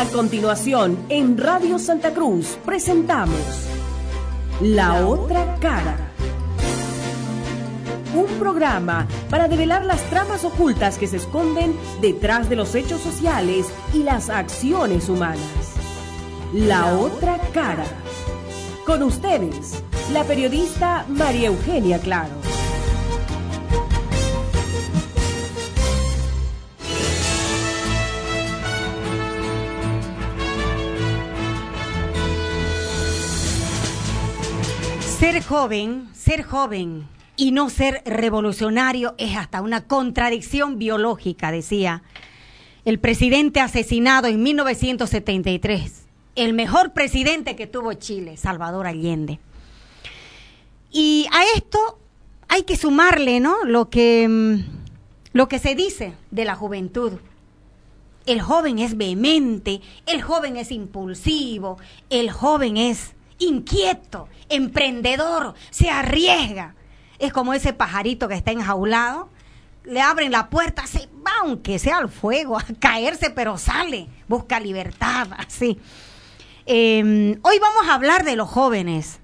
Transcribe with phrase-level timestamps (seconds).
[0.00, 3.38] A continuación, en Radio Santa Cruz presentamos
[4.62, 5.94] La Otra Cara.
[8.14, 13.66] Un programa para develar las tramas ocultas que se esconden detrás de los hechos sociales
[13.92, 15.74] y las acciones humanas.
[16.54, 17.84] La Otra Cara.
[18.86, 22.59] Con ustedes, la periodista María Eugenia Claro.
[35.20, 42.02] Ser joven, ser joven y no ser revolucionario es hasta una contradicción biológica, decía
[42.86, 49.40] el presidente asesinado en 1973, el mejor presidente que tuvo Chile, Salvador Allende.
[50.90, 51.98] Y a esto
[52.48, 53.62] hay que sumarle, ¿no?
[53.64, 57.12] Lo que, mm, lo que se dice de la juventud.
[58.24, 61.76] El joven es vehemente, el joven es impulsivo,
[62.08, 66.74] el joven es inquieto, emprendedor, se arriesga.
[67.18, 69.28] Es como ese pajarito que está enjaulado,
[69.84, 74.60] le abren la puerta, se va aunque sea al fuego, a caerse, pero sale, busca
[74.60, 75.78] libertad, así.
[76.66, 79.18] Eh, hoy vamos a hablar de los jóvenes,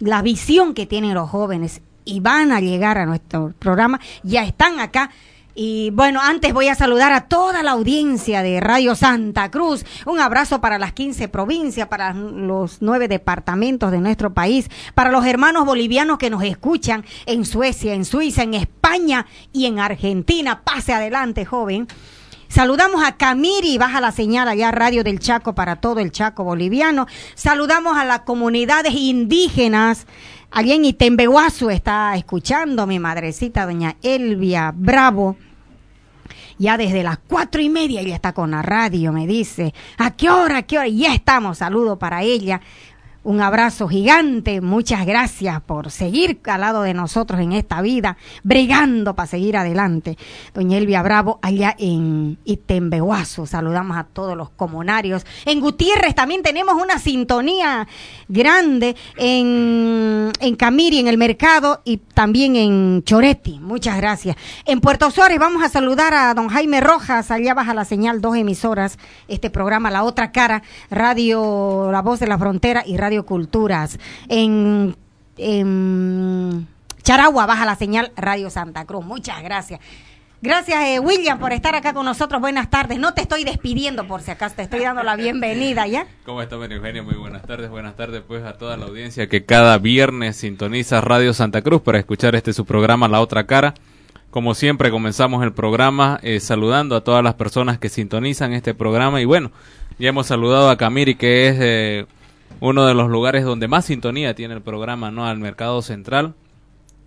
[0.00, 4.80] la visión que tienen los jóvenes y van a llegar a nuestro programa, ya están
[4.80, 5.10] acá
[5.60, 9.84] y bueno, antes voy a saludar a toda la audiencia de Radio Santa Cruz.
[10.06, 15.26] Un abrazo para las 15 provincias, para los nueve departamentos de nuestro país, para los
[15.26, 20.62] hermanos bolivianos que nos escuchan en Suecia, en Suiza, en España y en Argentina.
[20.62, 21.88] Pase adelante, joven.
[22.46, 27.08] Saludamos a Camiri, baja la señal allá Radio del Chaco para todo el Chaco boliviano.
[27.34, 30.06] Saludamos a las comunidades indígenas.
[30.52, 35.36] Alguien en Itembeguazu está escuchando, mi madrecita, doña Elvia Bravo
[36.58, 40.30] ya desde las cuatro y media ella está con la radio, me dice, ¿a qué
[40.30, 40.58] hora?
[40.58, 40.88] ¿A qué hora?
[40.88, 42.60] Y ya estamos, saludo para ella.
[43.28, 49.14] Un abrazo gigante, muchas gracias por seguir al lado de nosotros en esta vida, bregando
[49.14, 50.16] para seguir adelante.
[50.54, 55.26] Doña Elvia Bravo, allá en Itembehuazo, saludamos a todos los comunarios.
[55.44, 57.86] En Gutiérrez también tenemos una sintonía
[58.28, 64.36] grande, en, en Camiri, en el mercado y también en Choretti, muchas gracias.
[64.64, 68.36] En Puerto Suárez vamos a saludar a don Jaime Rojas, allá baja la señal, dos
[68.36, 73.98] emisoras, este programa La Otra Cara, Radio La Voz de la Frontera y Radio Culturas.
[74.28, 74.96] En,
[77.02, 79.04] Charagua baja la señal Radio Santa Cruz.
[79.04, 79.80] Muchas gracias.
[80.40, 82.40] Gracias, eh, William, por estar acá con nosotros.
[82.40, 82.98] Buenas tardes.
[83.00, 86.06] No te estoy despidiendo por si acaso, te estoy dando la bienvenida, ¿ya?
[86.24, 87.02] ¿Cómo está, María Eugenia?
[87.02, 87.68] Muy buenas tardes.
[87.70, 91.98] Buenas tardes, pues, a toda la audiencia que cada viernes sintoniza Radio Santa Cruz para
[91.98, 93.74] escuchar este su programa La Otra Cara.
[94.30, 99.20] Como siempre, comenzamos el programa eh, saludando a todas las personas que sintonizan este programa.
[99.20, 99.50] Y bueno,
[99.98, 102.06] ya hemos saludado a Camiri, que es eh,
[102.60, 105.26] uno de los lugares donde más sintonía tiene el programa, ¿no?
[105.26, 106.34] Al Mercado Central.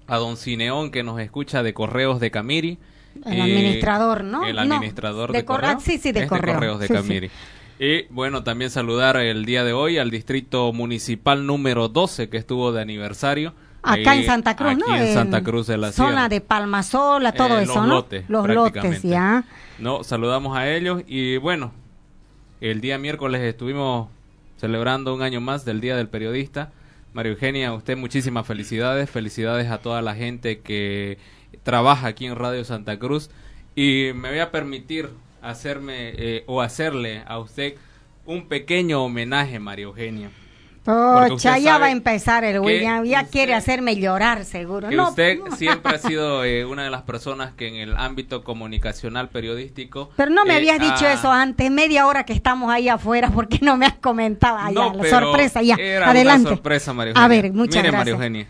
[0.07, 2.79] A don Cineón, que nos escucha de Correos de Camiri.
[3.25, 4.45] El administrador, ¿no?
[4.45, 5.83] El No, administrador de, de correos.
[5.83, 6.77] sí, sí, de correo.
[6.77, 6.99] de Sí, sí.
[6.99, 7.31] Camiri.
[7.79, 12.71] Y bueno, también saludar el día de hoy al distrito municipal número 12 que estuvo
[12.71, 13.53] de aniversario.
[13.83, 14.95] Acá en Santa Cruz, aquí ¿no?
[14.95, 16.29] en Santa Cruz de la Zona Sierra.
[16.29, 17.93] de Palmasola, todo Eh, eso, los ¿no?
[17.95, 19.43] lotes, los lotes, ya.
[19.79, 21.71] No, saludamos a ellos y bueno,
[22.61, 24.09] el día miércoles estuvimos
[24.61, 26.71] celebrando un año más del Día del Periodista.
[27.13, 31.17] María Eugenia, a usted muchísimas felicidades, felicidades a toda la gente que
[31.63, 33.31] trabaja aquí en Radio Santa Cruz
[33.75, 35.09] y me voy a permitir
[35.41, 37.73] hacerme eh, o hacerle a usted
[38.27, 40.29] un pequeño homenaje, María Eugenia.
[40.83, 44.89] Porque Pocha, ya va a empezar el William, ya usted- quiere hacerme llorar seguro.
[44.89, 45.55] que no, usted no.
[45.55, 50.31] siempre ha sido eh, una de las personas que en el ámbito comunicacional periodístico Pero
[50.31, 53.77] no me eh, habías dicho eso antes, media hora que estamos ahí afuera, porque no
[53.77, 54.57] me has comentado?
[54.71, 55.75] No, la sorpresa, ya.
[55.75, 56.47] era Adelante.
[56.47, 57.41] una sorpresa, María A Eugenia.
[57.43, 57.97] ver, muchas Mire, gracias.
[57.99, 58.47] María Eugenia.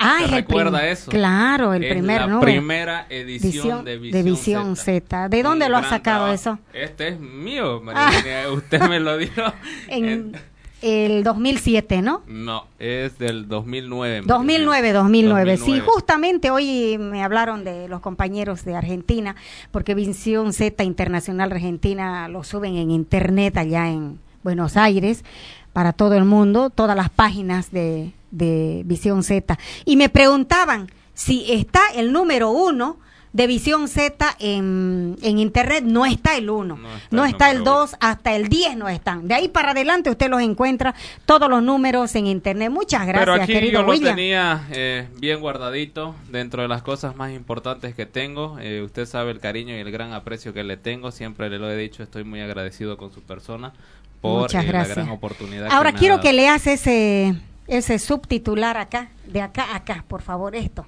[0.00, 1.10] Ah, ¿Se es el recuerda prim- eso?
[1.10, 4.84] Claro, el Es primer la primera edición de Visión, Visión Z.
[5.00, 5.28] Z.
[5.28, 6.34] ¿De dónde Un lo ha gran sacado trabajo.
[6.34, 6.58] eso?
[6.72, 8.12] Este es mío, María Ah.
[8.14, 8.50] Eugenia.
[8.52, 9.18] Usted me lo
[9.88, 10.36] En-
[10.82, 12.22] el 2007, ¿no?
[12.26, 14.22] No, es del 2009.
[14.26, 15.56] 2009, 2009.
[15.56, 19.36] Sí, justamente hoy me hablaron de los compañeros de Argentina,
[19.70, 25.24] porque Visión Z Internacional Argentina lo suben en internet allá en Buenos Aires
[25.72, 29.58] para todo el mundo, todas las páginas de, de Visión Z.
[29.84, 32.98] Y me preguntaban si está el número uno
[33.32, 36.78] de Visión Z en, en Internet no está el 1,
[37.10, 39.28] no está, el 2, hasta el 10 no están.
[39.28, 40.94] De ahí para adelante usted los encuentra
[41.26, 42.70] todos los números en Internet.
[42.70, 47.16] Muchas gracias, Pero aquí querido yo lo tenía eh, bien guardadito dentro de las cosas
[47.16, 48.58] más importantes que tengo.
[48.60, 51.10] Eh, usted sabe el cariño y el gran aprecio que le tengo.
[51.10, 53.72] Siempre le lo he dicho, estoy muy agradecido con su persona
[54.20, 55.68] por eh, la gran oportunidad.
[55.70, 57.34] Ahora quiero que leas ese,
[57.66, 60.86] ese subtitular acá, de acá a acá, por favor, esto.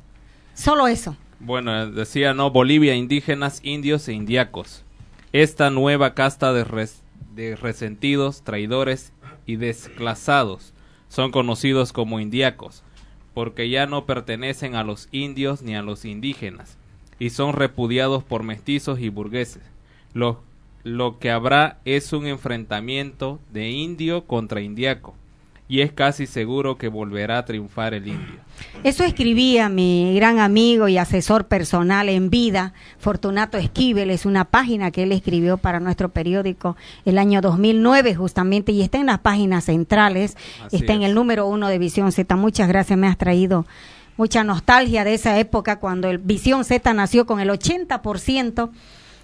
[0.55, 1.17] Solo eso.
[1.41, 2.51] Bueno, decía, ¿no?
[2.51, 4.85] Bolivia, indígenas, indios e indiacos.
[5.33, 6.67] Esta nueva casta de,
[7.35, 9.15] de resentidos, traidores
[9.47, 10.75] y desclasados
[11.09, 12.83] son conocidos como indiacos,
[13.33, 16.77] porque ya no pertenecen a los indios ni a los indígenas,
[17.19, 19.63] y son repudiados por mestizos y burgueses.
[20.13, 20.43] Lo,
[20.85, 25.15] lo que habrá es un enfrentamiento de indio contra indiaco,
[25.71, 28.41] y es casi seguro que volverá a triunfar el indio.
[28.83, 34.91] Eso escribía mi gran amigo y asesor personal en vida, Fortunato Esquivel, es una página
[34.91, 39.67] que él escribió para nuestro periódico el año 2009 justamente y está en las páginas
[39.67, 40.37] centrales,
[40.73, 42.35] está en el número uno de Visión Z.
[42.35, 43.65] Muchas gracias, me has traído
[44.17, 48.71] mucha nostalgia de esa época cuando el Visión Z nació con el 80%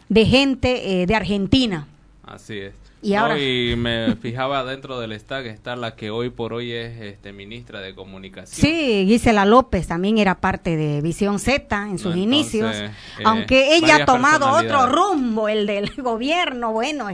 [0.08, 1.88] de gente eh, de Argentina.
[2.24, 2.85] Así es.
[3.02, 7.32] Y ahora me fijaba dentro del STAG está la que hoy por hoy es este,
[7.32, 8.60] ministra de comunicación.
[8.60, 12.90] Sí, Gisela López también era parte de Visión Z en sus inicios, eh,
[13.24, 17.08] aunque ella ha tomado otro rumbo, el del gobierno, bueno,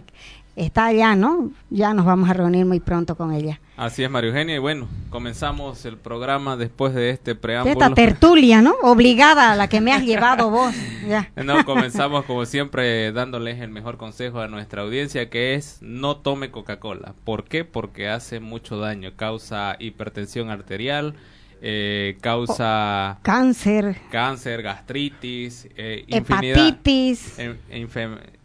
[0.56, 1.50] está allá, ¿no?
[1.70, 3.61] Ya nos vamos a reunir muy pronto con ella.
[3.82, 4.55] Así es, María Eugenia.
[4.55, 7.73] Y bueno, comenzamos el programa después de este preámbulo.
[7.73, 8.76] Esta tertulia, ¿no?
[8.82, 10.73] Obligada a la que me has llevado vos.
[11.08, 11.32] Ya.
[11.43, 16.52] No, comenzamos como siempre dándoles el mejor consejo a nuestra audiencia, que es no tome
[16.52, 17.14] Coca-Cola.
[17.25, 17.64] ¿Por qué?
[17.64, 19.14] Porque hace mucho daño.
[19.17, 21.14] Causa hipertensión arterial,
[21.61, 23.19] eh, causa...
[23.23, 23.96] cáncer.
[24.12, 27.37] Cáncer, gastritis, eh, hepatitis,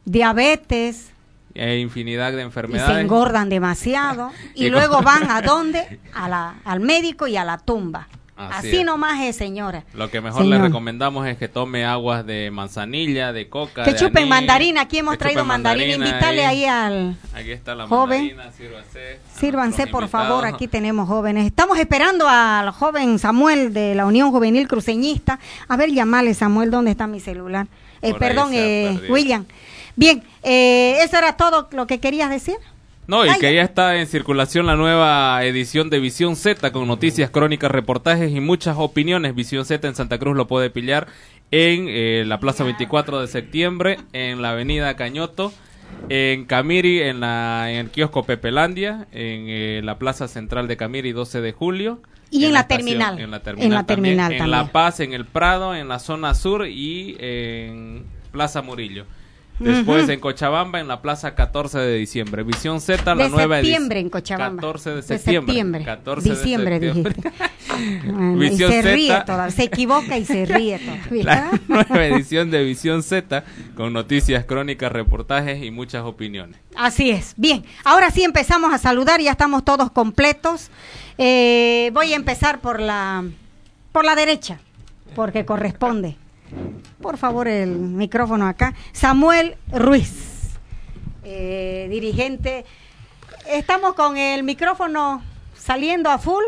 [0.03, 1.11] diabetes
[1.57, 2.91] e infinidad de enfermedades.
[2.91, 5.99] Y se engordan demasiado y, luego van a dónde?
[6.13, 8.07] A la, al médico y a la tumba.
[8.37, 9.83] Así, nomás es, señora.
[9.95, 13.83] Lo que mejor le recomendamos es que tome aguas de manzanilla, de coca.
[13.83, 14.81] Que chupen mandarina.
[14.81, 15.95] Aquí hemos traído mandarina.
[15.95, 18.35] Invítale ahí, al aquí está la joven.
[18.55, 20.45] Sírvanse, sírvanse por favor.
[20.45, 21.47] Aquí tenemos jóvenes.
[21.47, 25.39] Estamos esperando al joven Samuel de la Unión Juvenil Cruceñista.
[25.67, 27.65] A ver, llamale, Samuel, ¿dónde está mi celular?
[28.03, 29.45] Eh, perdón, eh, William.
[29.97, 32.55] Bien, eh, eso era todo lo que querías decir.
[33.07, 37.29] No, y que ya está en circulación la nueva edición de Visión Z con noticias,
[37.31, 39.33] crónicas, reportajes y muchas opiniones.
[39.33, 41.07] Visión Z en Santa Cruz lo puede pillar
[41.49, 45.51] en eh, la Plaza 24 de septiembre, en la Avenida Cañoto,
[46.09, 51.11] en Camiri, en, la, en el kiosco Pepelandia, en eh, la Plaza Central de Camiri
[51.11, 52.01] 12 de julio.
[52.29, 53.19] Y en, la, terminal.
[53.19, 53.67] En la terminal.
[53.67, 58.05] En la terminal En La Paz, en el Prado, en la zona sur y en
[58.31, 59.05] Plaza Murillo.
[59.59, 62.43] Después en Cochabamba, en la plaza 14 de diciembre.
[62.43, 63.63] Visión Z, la nueva edición.
[63.63, 64.61] De septiembre en Cochabamba.
[64.61, 65.23] 14 de septiembre.
[65.31, 65.83] De septiembre.
[65.85, 67.31] 14 diciembre, de dijiste.
[68.37, 69.55] Visión y se ríe todavía.
[69.55, 71.23] Se equivoca y se ríe todavía.
[71.23, 73.43] La nueva edición de Visión Z,
[73.75, 76.59] con noticias, crónicas, reportajes y muchas opiniones.
[76.75, 77.33] Así es.
[77.37, 80.69] Bien, ahora sí empezamos a saludar, ya estamos todos completos.
[81.17, 83.23] Eh, voy a empezar por la,
[83.91, 84.59] por la derecha,
[85.15, 86.15] porque corresponde.
[87.01, 88.73] Por favor, el micrófono acá.
[88.91, 90.57] Samuel Ruiz,
[91.23, 92.65] eh, dirigente.
[93.49, 95.21] Estamos con el micrófono
[95.57, 96.43] saliendo a full.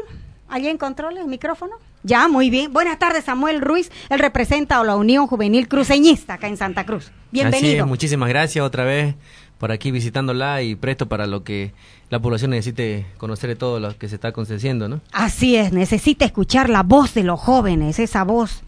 [0.50, 1.76] ¿Allí en controles, el micrófono?
[2.04, 2.72] Ya, muy bien.
[2.72, 3.92] Buenas tardes, Samuel Ruiz.
[4.10, 7.12] Él representa a la Unión Juvenil Cruceñista acá en Santa Cruz.
[7.32, 7.86] Bienvenido.
[7.86, 9.16] muchísimas gracias otra vez
[9.60, 11.74] por aquí visitándola y presto para lo que
[12.10, 15.02] la población necesite conocer de todo lo que se está concediendo, ¿no?
[15.12, 18.64] Así es, necesita escuchar la voz de los jóvenes, esa voz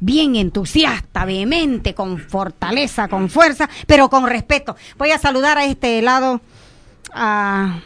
[0.00, 4.76] bien entusiasta, vehemente, con fortaleza, con fuerza, pero con respeto.
[4.98, 6.40] Voy a saludar a este lado
[7.12, 7.80] a,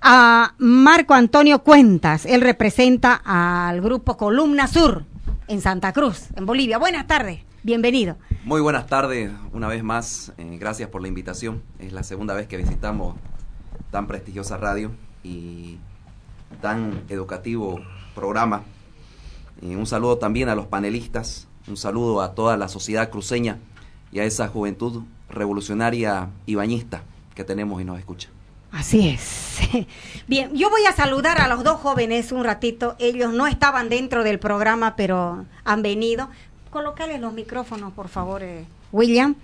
[0.00, 2.26] a Marco Antonio Cuentas.
[2.26, 5.04] Él representa al grupo Columna Sur
[5.48, 6.78] en Santa Cruz, en Bolivia.
[6.78, 8.16] Buenas tardes, bienvenido.
[8.44, 10.32] Muy buenas tardes, una vez más.
[10.38, 11.62] Eh, gracias por la invitación.
[11.78, 13.16] Es la segunda vez que visitamos
[13.90, 14.90] tan prestigiosa radio
[15.22, 15.78] y
[16.60, 17.80] tan educativo
[18.14, 18.62] programa
[19.62, 23.58] un saludo también a los panelistas, un saludo a toda la sociedad cruceña
[24.10, 27.02] y a esa juventud revolucionaria y bañista
[27.34, 28.28] que tenemos y nos escucha.
[28.72, 29.60] Así es.
[30.26, 32.96] Bien, yo voy a saludar a los dos jóvenes un ratito.
[32.98, 36.28] Ellos no estaban dentro del programa, pero han venido.
[36.70, 39.34] Colócale los micrófonos, por favor, eh, William.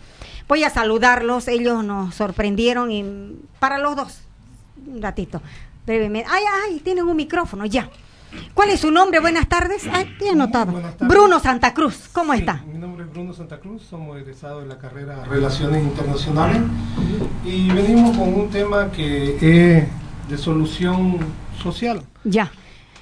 [0.48, 1.46] Voy a saludarlos.
[1.46, 3.04] Ellos nos sorprendieron y
[3.58, 4.20] para los dos,
[4.86, 5.42] un ratito,
[5.84, 6.28] brevemente.
[6.32, 7.90] Ay, ay, tienen un micrófono, ya.
[8.54, 9.20] ¿Cuál es su nombre?
[9.20, 9.86] Buenas tardes.
[9.92, 10.80] Ah, he anotado.
[11.00, 12.62] Bruno Santa Cruz, ¿cómo está?
[12.70, 16.62] Mi nombre es Bruno Santa Cruz, somos egresados de la carrera Relaciones Internacionales
[17.44, 19.84] y venimos con un tema que es
[20.28, 21.18] de solución
[21.62, 22.02] social.
[22.24, 22.50] Ya.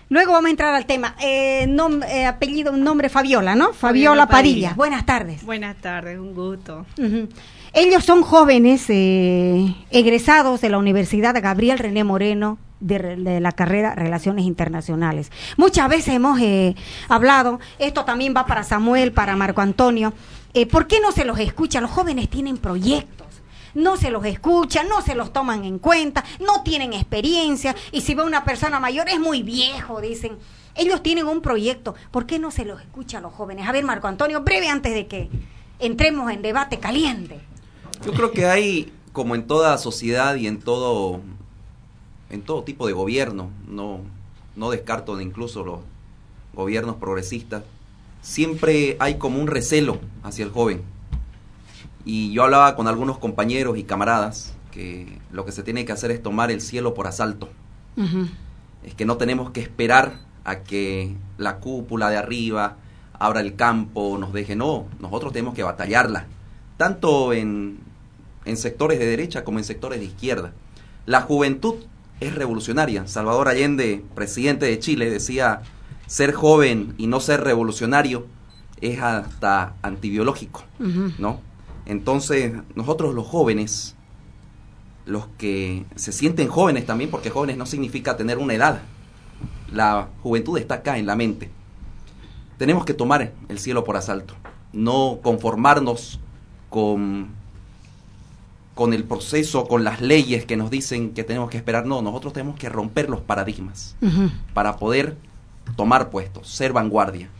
[0.08, 1.16] Luego vamos a entrar al tema.
[1.20, 1.66] Eh,
[2.08, 3.72] eh apellido, un nombre Fabiola, ¿no?
[3.72, 4.74] Fabiola, Padilla.
[4.74, 5.44] Buenas tardes.
[5.44, 6.86] Buenas tardes, un gusto.
[7.72, 14.44] Ellos son jóvenes eh, egresados de la Universidad Gabriel René Moreno de, la carrera Relaciones
[14.44, 15.30] Internacionales.
[15.56, 16.74] Muchas veces hemos eh,
[17.08, 20.12] hablado, esto también va para Samuel, para Marco Antonio,
[20.54, 21.80] eh, ¿por qué no se los escucha?
[21.80, 23.26] Los jóvenes tienen proyectos.
[23.74, 28.14] No se los escucha, no se los toman en cuenta, no tienen experiencia y si
[28.14, 30.38] ve una persona mayor es muy viejo, dicen.
[30.74, 33.68] Ellos tienen un proyecto, ¿por qué no se los escucha a los jóvenes?
[33.68, 35.30] A ver, Marco Antonio, breve antes de que
[35.78, 37.40] entremos en debate caliente.
[38.04, 41.20] Yo creo que hay, como en toda sociedad y en todo
[42.30, 44.00] en todo tipo de gobierno, no,
[44.56, 45.80] no descarto de incluso los
[46.54, 47.62] gobiernos progresistas,
[48.22, 50.82] siempre hay como un recelo hacia el joven.
[52.04, 56.10] Y yo hablaba con algunos compañeros y camaradas que lo que se tiene que hacer
[56.10, 57.48] es tomar el cielo por asalto.
[58.84, 62.76] Es que no tenemos que esperar a que la cúpula de arriba
[63.18, 66.26] abra el campo, nos deje, no, nosotros tenemos que batallarla,
[66.76, 67.78] tanto en,
[68.44, 70.52] en sectores de derecha como en sectores de izquierda.
[71.06, 71.76] La juventud
[72.20, 73.06] es revolucionaria.
[73.06, 75.62] Salvador Allende, presidente de Chile, decía,
[76.06, 78.26] ser joven y no ser revolucionario
[78.80, 80.64] es hasta antibiológico,
[81.18, 81.40] ¿no?
[81.86, 83.96] Entonces, nosotros los jóvenes,
[85.06, 88.82] los que se sienten jóvenes también, porque jóvenes no significa tener una edad,
[89.72, 91.50] la juventud está acá en la mente.
[92.58, 94.34] Tenemos que tomar el cielo por asalto,
[94.72, 96.20] no conformarnos
[96.70, 97.28] con
[98.76, 101.86] con el proceso, con las leyes que nos dicen que tenemos que esperar.
[101.86, 103.96] No, nosotros tenemos que romper los paradigmas
[104.52, 105.16] para poder
[105.76, 107.30] tomar puestos, ser vanguardia.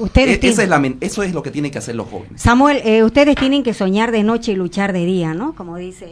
[0.00, 0.58] Ustedes e, es
[1.02, 2.40] eso es lo que tienen que hacer los jóvenes.
[2.40, 5.54] Samuel, eh, ustedes tienen que soñar de noche y luchar de día, ¿no?
[5.54, 6.10] Como dice.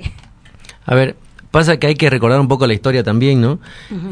[0.85, 1.16] A ver,
[1.50, 3.59] pasa que hay que recordar un poco la historia también, ¿no?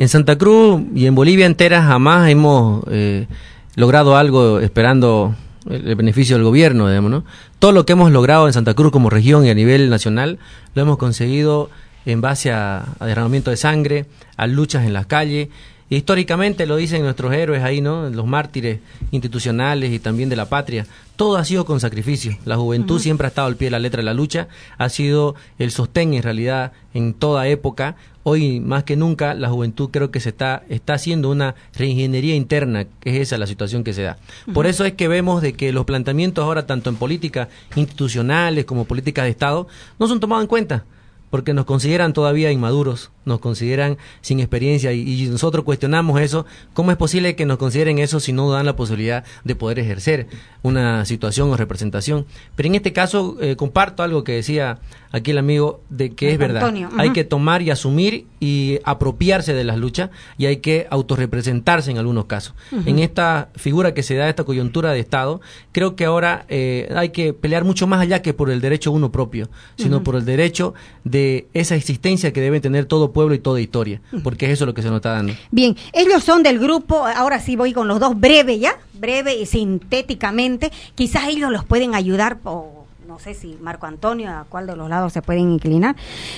[0.00, 3.26] En Santa Cruz y en Bolivia entera jamás hemos eh,
[3.74, 5.36] logrado algo esperando
[5.68, 7.24] el, beneficio del gobierno, digamos, ¿no?
[7.58, 10.38] Todo lo que hemos logrado en Santa Cruz como región y a nivel nacional
[10.74, 11.70] lo hemos conseguido
[12.06, 14.06] en base a, derramamiento de sangre,
[14.36, 15.48] a luchas en las calles.
[15.88, 18.08] Históricamente lo dicen nuestros héroes ahí, ¿no?
[18.10, 20.86] Los mártires institucionales y también de la patria.
[21.16, 22.36] Todo ha sido con sacrificio.
[22.44, 24.48] La juventud siempre ha estado al pie de la letra de la lucha,
[24.78, 29.90] ha sido el sostén en realidad en toda época hoy más que nunca la juventud
[29.92, 33.92] creo que se está, está haciendo una reingeniería interna, que es esa la situación que
[33.92, 34.18] se da.
[34.52, 38.86] Por eso es que vemos de que los planteamientos ahora, tanto en políticas institucionales como
[38.86, 40.84] políticas de Estado, no son tomados en cuenta
[41.30, 46.46] porque nos consideran todavía inmaduros, nos consideran sin experiencia y, nosotros cuestionamos eso.
[46.72, 50.26] ¿Cómo es posible que nos consideren eso si no dan la posibilidad de poder ejercer
[50.62, 52.26] una situación o representación?
[52.56, 54.78] Pero en este caso eh, comparto algo que decía
[55.14, 56.74] aquí el amigo de que es verdad.
[56.98, 61.98] Hay que tomar y asumir y apropiarse de las luchas y hay que autorrepresentarse en
[61.98, 62.54] algunos casos.
[62.84, 65.40] En esta figura que se da, esta coyuntura de Estado,
[65.72, 69.12] creo que ahora eh, hay que pelear mucho más allá que por el derecho uno
[69.12, 73.58] propio, sino por el derecho de esa existencia que debe tener todo pueblo y toda
[73.60, 75.32] historia, porque es eso lo que se nos está dando.
[75.50, 79.46] Bien, ellos son del grupo, ahora sí voy con los dos breve ya, breve y
[79.46, 84.74] sintéticamente, quizás ellos los pueden ayudar o no sé si Marco Antonio, a cuál de
[84.74, 85.94] los lados se pueden inclinar.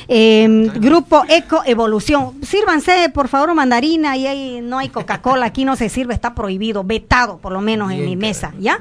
[0.09, 2.35] Em, grupo Eco Evolución.
[2.43, 6.85] Sírvanse, por favor, mandarina y ahí no hay Coca-Cola, aquí no se sirve, está prohibido,
[6.85, 8.79] vetado por lo menos en mi mesa, ¿ya?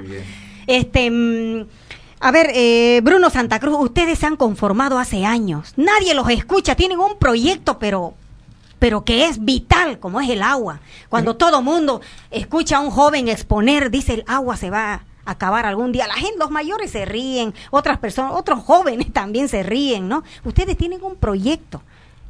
[0.67, 1.65] Este.
[2.19, 5.73] A ver, eh, Bruno Santa Cruz, ustedes se han conformado hace años.
[5.75, 8.13] Nadie los escucha, tienen un proyecto, pero
[8.79, 10.79] pero que es vital, como es el agua.
[11.09, 15.65] Cuando todo mundo escucha a un joven exponer, dice el agua se va a acabar
[15.65, 16.07] algún día.
[16.07, 20.23] La gente, los mayores se ríen, otras personas, otros jóvenes también se ríen, ¿no?
[20.43, 21.81] Ustedes tienen un proyecto.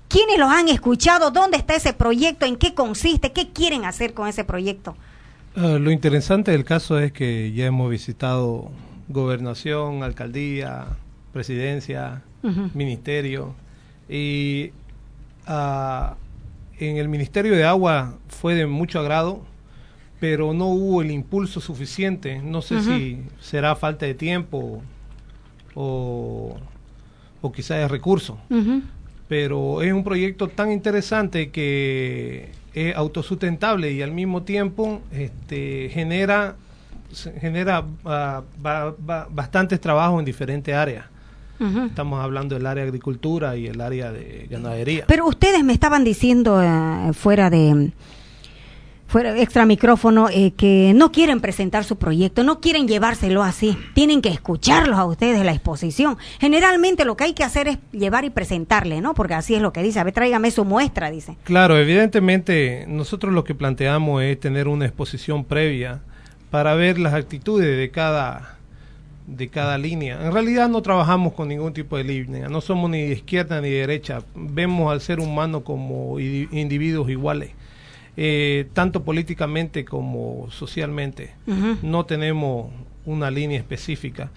[0.07, 1.31] ¿Quiénes los han escuchado?
[1.31, 2.45] ¿Dónde está ese proyecto?
[2.45, 3.31] ¿En qué consiste?
[3.31, 4.95] ¿Qué quieren hacer con ese proyecto?
[5.55, 8.71] Ah, lo interesante del caso es que ya hemos visitado
[9.07, 10.85] gobernación, alcaldía,
[11.33, 12.23] presidencia,
[12.73, 13.53] ministerio.
[14.09, 14.71] Y
[15.47, 16.15] ah,
[16.79, 19.41] en el Ministerio de Agua fue de mucho agrado,
[20.19, 22.41] pero no hubo el impulso suficiente.
[22.41, 24.81] No sé si será falta de tiempo
[25.73, 26.57] o,
[27.41, 28.37] o quizás de recursos.
[29.27, 36.55] pero es un proyecto tan interesante que es autosustentable y al mismo tiempo este, genera
[37.39, 38.43] genera uh,
[39.29, 41.05] bastantes trabajos en diferentes áreas.
[41.59, 45.05] Estamos hablando del área de agricultura y el área de ganadería.
[45.07, 47.93] Pero ustedes me estaban diciendo eh, fuera de
[49.07, 54.21] fuera extra micrófono eh, que no quieren presentar su proyecto, no quieren llevárselo así, tienen
[54.21, 56.17] que escucharlos a ustedes la exposición.
[56.39, 59.13] Generalmente lo que hay que hacer es llevar y presentarle, ¿no?
[59.13, 61.37] Porque así es lo que dice, a ver, tráigame su muestra, dice.
[61.43, 66.01] Claro, evidentemente nosotros lo que planteamos es tener una exposición previa
[66.51, 68.55] para ver las actitudes de cada
[69.27, 70.23] de cada línea.
[70.23, 73.69] En realidad no trabajamos con ningún tipo de línea, no somos ni de izquierda ni
[73.69, 77.51] de derecha, vemos al ser humano como individuos iguales.
[78.17, 81.33] Eh, tanto políticamente como socialmente.
[81.81, 82.71] No tenemos
[83.05, 84.31] una línea específica.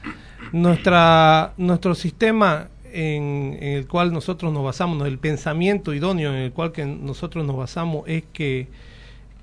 [0.52, 6.72] Nuestra, nuestro sistema en, el cual nosotros nos basamos, el pensamiento idóneo en el cual
[6.72, 8.66] que nosotros nos basamos es que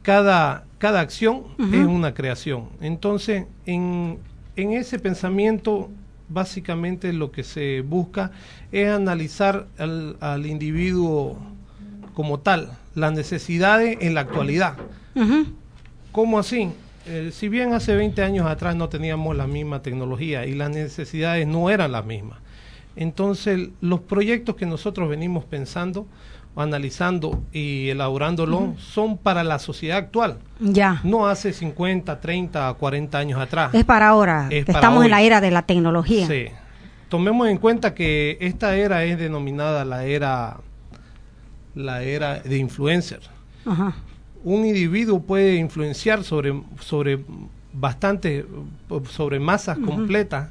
[0.06, 2.70] cada, cada acción es una creación.
[2.80, 4.20] Entonces, en,
[4.56, 5.90] en ese pensamiento
[6.30, 8.32] básicamente lo que se busca
[8.72, 11.40] es analizar al, al individuo
[12.14, 14.76] como tal, las necesidades en la actualidad.
[16.12, 16.70] ¿Cómo así?
[17.08, 21.48] Eh, si bien hace 20 años atrás no teníamos la misma tecnología y las necesidades
[21.48, 22.40] no eran las mismas,
[22.96, 26.06] entonces los proyectos que nosotros venimos pensando,
[26.56, 30.40] analizando y elaborándolo son para la sociedad actual.
[30.60, 31.02] Ya.
[31.04, 33.74] No hace 50, 30, 40 años atrás.
[33.74, 34.48] Es para ahora.
[34.52, 36.28] Estamos en la era de la tecnología.
[36.28, 36.46] Sí.
[37.10, 40.58] Tomemos en cuenta que esta era es denominada la era
[41.76, 43.20] la era de influencer.
[44.44, 47.20] Un individuo puede influenciar sobre, sobre
[47.74, 48.46] bastante,
[49.10, 50.50] sobre masas completas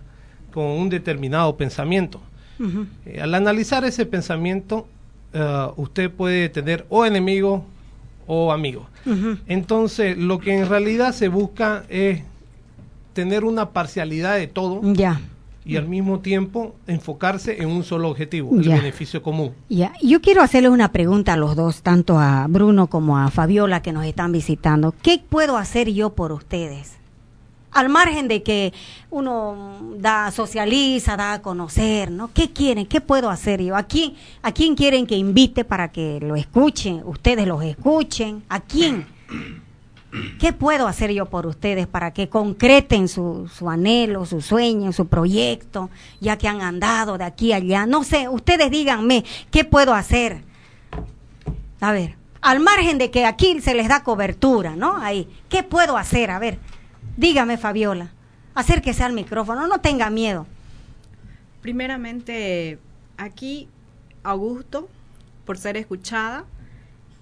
[0.53, 2.21] con un determinado pensamiento.
[3.07, 4.87] Eh, al analizar ese pensamiento,
[5.35, 7.65] eh, usted puede tener o enemigo
[8.27, 8.87] o amigo.
[9.47, 12.23] Entonces, lo que en realidad se busca es
[13.13, 14.81] tener una parcialidad de todo.
[14.95, 15.21] Ya
[15.65, 19.53] y al mismo tiempo enfocarse en un solo objetivo, el beneficio común.
[19.69, 23.81] Ya, yo quiero hacerle una pregunta a los dos, tanto a Bruno como a Fabiola
[23.81, 24.95] que nos están visitando.
[25.03, 26.99] ¿Qué puedo hacer yo por ustedes?
[27.75, 28.73] Al margen de que
[29.11, 32.33] uno da socializa, da a conocer, ¿no?
[32.33, 32.87] ¿Qué quieren?
[32.87, 33.75] ¿Qué puedo hacer yo?
[33.77, 37.03] ¿A quién, a quién quieren que invite para que lo escuchen?
[37.05, 38.45] Ustedes los escuchen.
[38.49, 39.07] ¿A quién?
[40.39, 45.09] ¿Qué puedo hacer yo por ustedes para que concreten su, su anhelo, su sueño, su
[45.09, 47.87] proyecto, ya que han andado de aquí a allá?
[47.87, 50.45] No sé, ustedes díganme, ¿qué puedo hacer?
[51.81, 54.97] A ver, al margen de que aquí se les da cobertura, ¿no?
[54.99, 56.31] Ahí, ¿qué puedo hacer?
[56.31, 56.61] A ver,
[57.17, 58.11] dígame, Fabiola,
[58.55, 60.47] acérquese al micrófono, no tenga miedo.
[61.63, 62.79] Primeramente,
[63.17, 63.69] aquí,
[64.23, 64.89] Augusto,
[65.45, 66.45] por ser escuchada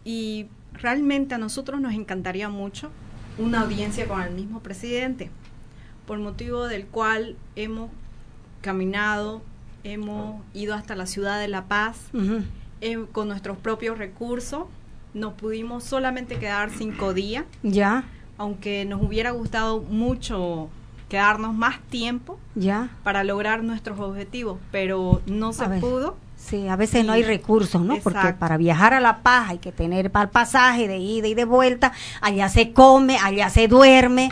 [0.04, 2.90] y realmente a nosotros nos encantaría mucho
[3.38, 5.30] una audiencia con el mismo presidente,
[6.06, 7.90] por motivo del cual hemos
[8.60, 9.42] caminado,
[9.84, 11.98] hemos ido hasta la ciudad de La Paz
[12.80, 14.64] eh, con nuestros propios recursos.
[15.14, 17.44] Nos pudimos solamente quedar cinco días.
[17.62, 18.04] Ya.
[18.42, 20.68] Aunque nos hubiera gustado mucho
[21.08, 27.04] quedarnos más tiempo ya para lograr nuestros objetivos, pero no se pudo Sí, a veces
[27.04, 27.98] no hay recursos, ¿no?
[27.98, 31.34] Porque para viajar a La Paz hay que tener para el pasaje de ida y
[31.34, 34.30] de vuelta, allá se come, allá se duerme,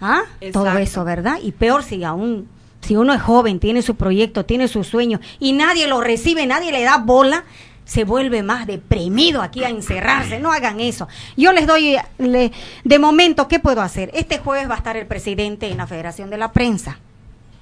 [0.00, 0.22] ¿ah?
[0.52, 1.38] Todo eso, ¿verdad?
[1.42, 2.48] Y peor si aún,
[2.80, 6.70] si uno es joven, tiene su proyecto, tiene su sueño y nadie lo recibe, nadie
[6.70, 7.44] le da bola,
[7.84, 10.38] se vuelve más deprimido aquí a encerrarse.
[10.38, 11.08] No hagan eso.
[11.36, 14.10] Yo les doy, de momento, ¿qué puedo hacer?
[14.14, 16.98] Este jueves va a estar el presidente en la Federación de la Prensa.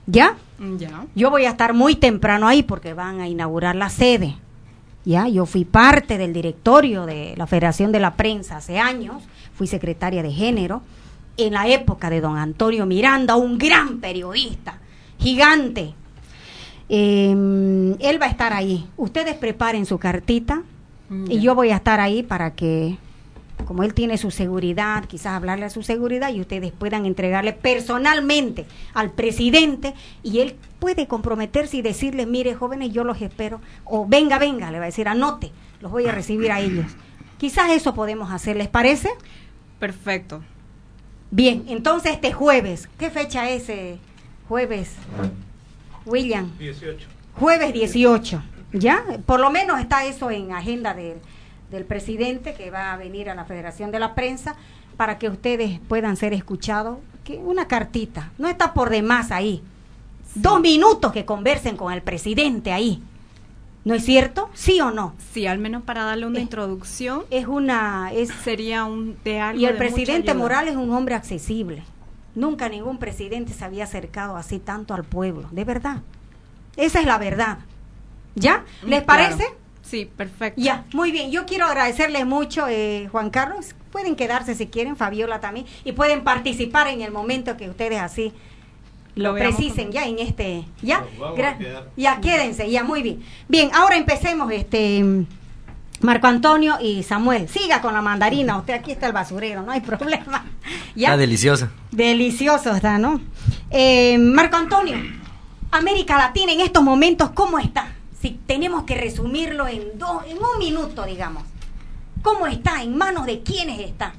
[0.06, 0.36] ¿Ya?
[0.78, 1.06] Ya.
[1.14, 4.36] Yo voy a estar muy temprano ahí porque van a inaugurar la sede.
[5.04, 9.22] Ya, yo fui parte del directorio de la Federación de la Prensa hace años,
[9.54, 10.82] fui secretaria de género
[11.36, 14.78] en la época de don Antonio Miranda, un gran periodista,
[15.18, 15.94] gigante.
[16.92, 18.88] Em, él va a estar ahí.
[18.96, 20.64] Ustedes preparen su cartita
[21.28, 22.98] y yo voy a estar ahí para que
[23.64, 28.66] como él tiene su seguridad, quizás hablarle a su seguridad y ustedes puedan entregarle personalmente
[28.94, 34.38] al presidente y él puede comprometerse y decirles, mire jóvenes, yo los espero, o venga,
[34.38, 36.86] venga, le va a decir, anote, los voy a recibir a ellos.
[37.38, 39.10] Quizás eso podemos hacer, ¿les parece?
[39.78, 40.42] Perfecto.
[41.30, 43.98] Bien, entonces este jueves, ¿qué fecha es ese
[44.48, 44.96] jueves?
[46.10, 46.50] William.
[46.58, 47.08] 18.
[47.38, 48.42] Jueves 18,
[48.72, 49.04] ¿ya?
[49.24, 51.16] Por lo menos está eso en agenda de
[51.70, 54.56] del presidente que va a venir a la Federación de la Prensa
[54.96, 56.98] para que ustedes puedan ser escuchados.
[57.24, 59.62] Que una cartita, no está por demás ahí.
[60.34, 63.02] Dos minutos que conversen con el presidente ahí.
[63.84, 64.50] ¿No es cierto?
[64.52, 65.14] ¿Sí o no?
[65.32, 67.22] Sí, al menos para darle una introducción.
[67.30, 68.12] Es una...
[68.12, 71.82] Es, sería un de algo Y el presidente Morales es un hombre accesible.
[72.34, 76.02] Nunca ningún presidente se había acercado así tanto al pueblo, de verdad.
[76.76, 77.58] Esa es la verdad.
[78.34, 78.64] ¿Ya?
[78.86, 79.44] ¿Les parece?
[79.82, 80.60] Sí, perfecto.
[80.60, 81.30] Ya, muy bien.
[81.30, 83.74] Yo quiero agradecerles mucho, eh, Juan Carlos.
[83.90, 88.32] Pueden quedarse si quieren, Fabiola también, y pueden participar en el momento que ustedes así
[89.16, 90.64] lo, precisen ya en este.
[90.80, 91.04] Ya,
[91.96, 93.22] ya quédense, ya, muy bien.
[93.48, 95.26] Bien, ahora empecemos, este.
[96.00, 98.56] Marco Antonio y Samuel, siga con la mandarina.
[98.56, 100.46] Usted aquí está el basurero, no hay problema.
[100.94, 101.08] ¿Ya?
[101.08, 101.70] Está deliciosa.
[101.90, 103.20] Delicioso está, ¿no?
[103.70, 104.96] Eh, Marco Antonio,
[105.70, 107.92] América Latina en estos momentos, ¿cómo está?
[108.20, 111.44] Si tenemos que resumirlo en, dos, en un minuto, digamos.
[112.22, 112.82] ¿Cómo está?
[112.82, 114.14] ¿En manos de quiénes está?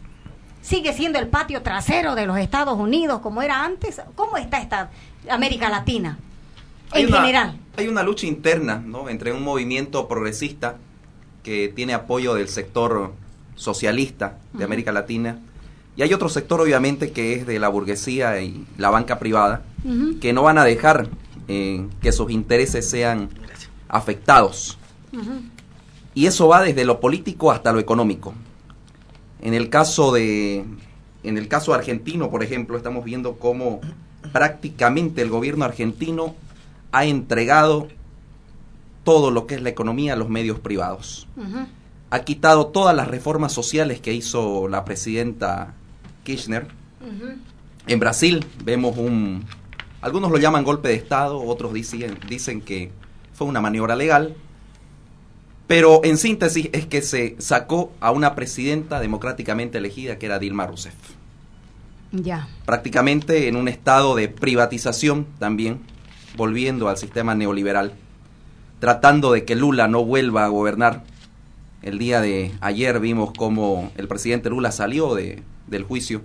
[0.62, 4.02] ¿Sigue siendo el patio trasero de los Estados Unidos como era antes?
[4.16, 4.92] ¿Cómo está esta
[5.30, 6.18] América Latina
[6.94, 7.58] en general?
[7.78, 9.10] Hay una lucha interna ¿no?
[9.10, 10.78] entre un movimiento progresista
[11.44, 13.14] que tiene apoyo del sector
[13.56, 15.40] socialista de América Latina
[15.96, 19.64] y hay otro sector obviamente que es de la burguesía y la banca privada
[20.22, 21.10] que no van a dejar
[21.48, 23.30] eh, que sus intereses sean
[23.90, 24.78] afectados.
[26.14, 28.34] Y eso va desde lo político hasta lo económico.
[29.42, 30.66] En el caso de
[31.24, 33.82] en el caso argentino, por ejemplo, estamos viendo cómo
[34.32, 36.36] prácticamente el gobierno argentino
[36.92, 37.90] ha entregado
[39.04, 41.28] todo lo que es la economía a los medios privados.
[42.10, 45.74] Ha quitado todas las reformas sociales que hizo la presidenta
[46.24, 46.68] Kirchner.
[47.88, 49.46] En Brasil vemos un,
[50.02, 52.92] algunos lo llaman golpe de Estado, otros dicen, dicen que
[53.34, 54.36] fue una maniobra legal,
[55.68, 60.68] pero en síntesis es que se sacó a una presidenta democráticamente elegida que era Dilma
[60.68, 60.94] Rousseff.
[62.12, 62.50] Ya.
[62.66, 65.80] Prácticamente en un estado de privatización también,
[66.36, 67.94] volviendo al sistema neoliberal,
[68.82, 71.04] tratando de que Lula no vuelva a gobernar.
[71.84, 76.22] El día de ayer vimos cómo el presidente Lula salió de, del juicio,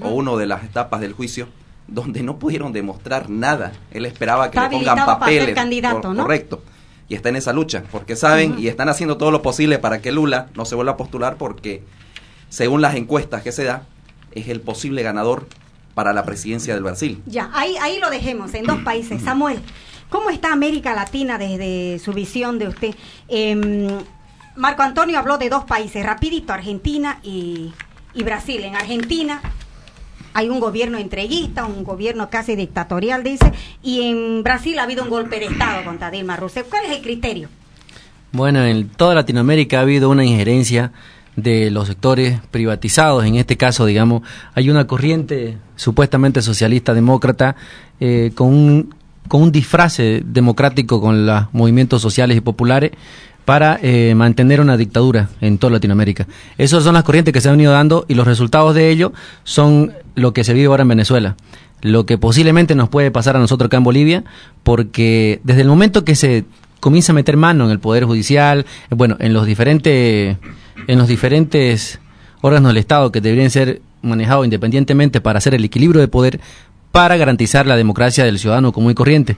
[0.00, 1.48] o una de las etapas del juicio,
[1.88, 3.72] donde no pudieron demostrar nada.
[3.90, 5.54] Él esperaba que le pongan papeles.
[5.56, 6.22] candidato, ¿no?
[6.22, 6.62] Correcto.
[7.08, 10.12] Y está en esa lucha, porque saben y están haciendo todo lo posible para que
[10.12, 11.82] Lula no se vuelva a postular, porque
[12.48, 13.82] según las encuestas que se da,
[14.30, 15.48] es el posible ganador
[15.94, 17.20] para la presidencia del Brasil.
[17.26, 19.20] Ya, ahí, ahí lo dejemos, en dos países.
[19.20, 19.58] Samuel,
[20.08, 22.94] ¿cómo está América Latina desde su visión de usted?
[23.28, 23.88] Em,
[24.56, 27.72] Marco Antonio habló de dos países, rapidito, Argentina y,
[28.24, 28.64] Brasil.
[28.64, 29.40] En Argentina
[30.34, 35.10] hay un gobierno entreguista, un gobierno casi dictatorial, dice, y en Brasil ha habido un
[35.10, 36.66] golpe de Estado contra Dilma Rousseff.
[36.68, 37.48] ¿Cuál es el criterio?
[38.32, 40.92] Bueno, en toda Latinoamérica ha habido una injerencia
[41.36, 43.24] de los sectores privatizados.
[43.24, 44.22] En este caso, digamos,
[44.54, 47.54] hay una corriente supuestamente socialista demócrata
[48.00, 48.94] eh, con, un,
[49.28, 52.92] con un disfraz democrático con los movimientos sociales y populares
[53.48, 56.26] para eh, mantener una dictadura en toda Latinoamérica.
[56.58, 59.94] Esas son las corrientes que se han venido dando y los resultados de ello son
[60.16, 61.34] lo que se vive ahora en Venezuela.
[61.80, 64.24] Lo que posiblemente nos puede pasar a nosotros acá en Bolivia,
[64.64, 66.44] porque desde el momento que se
[66.80, 70.36] comienza a meter mano en el Poder Judicial, bueno, en los diferentes,
[70.86, 72.00] en los diferentes
[72.42, 76.40] órganos del Estado que deberían ser manejados independientemente para hacer el equilibrio de poder,
[76.92, 79.36] para garantizar la democracia del ciudadano común y corriente.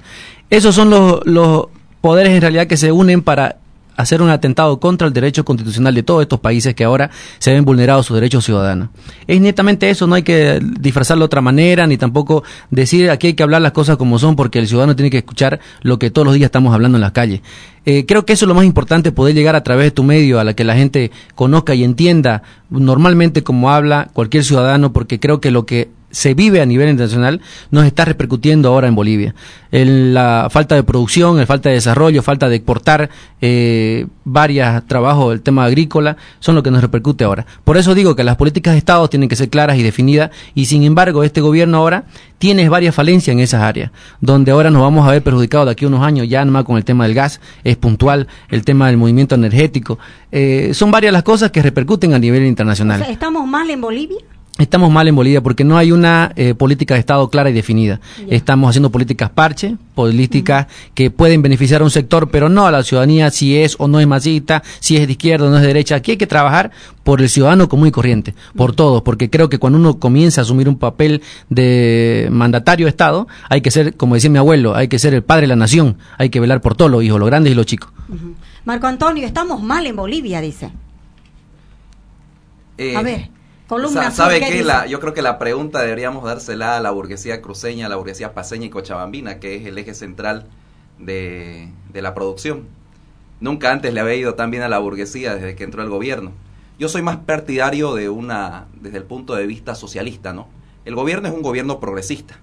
[0.50, 1.66] Esos son los, los
[2.00, 3.56] poderes en realidad que se unen para
[4.00, 7.64] hacer un atentado contra el derecho constitucional de todos estos países que ahora se ven
[7.64, 8.88] vulnerados sus derechos ciudadanos.
[9.26, 13.34] Es netamente eso, no hay que disfrazarlo de otra manera, ni tampoco decir aquí hay
[13.34, 16.26] que hablar las cosas como son, porque el ciudadano tiene que escuchar lo que todos
[16.26, 17.40] los días estamos hablando en las calles.
[17.86, 20.40] Eh, creo que eso es lo más importante, poder llegar a través de tu medio
[20.40, 25.40] a la que la gente conozca y entienda normalmente como habla cualquier ciudadano, porque creo
[25.40, 29.35] que lo que se vive a nivel internacional nos está repercutiendo ahora en Bolivia.
[29.73, 35.31] En la falta de producción, la falta de desarrollo, falta de exportar eh, varios trabajos
[35.31, 37.46] del tema agrícola, son lo que nos repercute ahora.
[37.64, 40.66] Por eso digo que las políticas de Estado tienen que ser claras y definidas y
[40.66, 42.05] sin embargo este gobierno ahora
[42.38, 45.85] tiene varias falencias en esas áreas, donde ahora nos vamos a ver perjudicados de aquí
[45.85, 48.96] a unos años, ya nomás con el tema del gas, es puntual, el tema del
[48.96, 49.99] movimiento energético.
[50.33, 53.03] Eh, son varias las cosas que repercuten a nivel internacional.
[53.03, 54.18] ¿Estamos mal en Bolivia?
[54.61, 57.99] Estamos mal en Bolivia porque no hay una eh, política de Estado clara y definida.
[58.29, 62.83] Estamos haciendo políticas parche, políticas que pueden beneficiar a un sector, pero no a la
[62.83, 65.68] ciudadanía si es o no es masita, si es de izquierda o no es de
[65.68, 65.94] derecha.
[65.94, 66.73] Aquí hay que trabajar
[67.05, 70.44] por el ciudadano común y corriente, por todos, porque creo que cuando uno comienza a
[70.44, 74.88] asumir un papel de mandatario de Estado, hay que ser, como decía mi abuelo, hay
[74.88, 77.31] que ser el padre de la nación, hay que velar por todos los hijos, los
[77.31, 77.90] grandes y los chicos.
[78.66, 80.70] Marco Antonio, estamos mal en Bolivia, dice.
[82.77, 83.39] Eh, a ver.
[84.11, 84.64] ¿Sabe qué?
[84.64, 88.35] La, yo creo que la pregunta deberíamos dársela a la burguesía cruceña, a la burguesía
[88.35, 90.48] paseña y cochabambina, que es el eje central
[90.98, 92.66] de, la producción.
[93.40, 96.33] Nunca antes le había ido tan bien a la burguesía desde que entró al gobierno.
[96.80, 100.48] Yo soy más partidario de una, desde el punto de vista socialista, ¿no?
[100.85, 102.40] El gobierno es un gobierno progresista,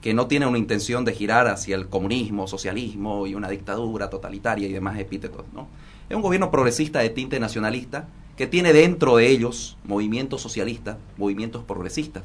[0.00, 4.68] que no tiene una intención de girar hacia el comunismo, socialismo y una dictadura totalitaria
[4.68, 5.66] y demás epítetos, ¿no?
[6.08, 11.64] Es un gobierno progresista de tinte nacionalista que tiene dentro de ellos movimientos socialistas, movimientos
[11.64, 12.22] progresistas.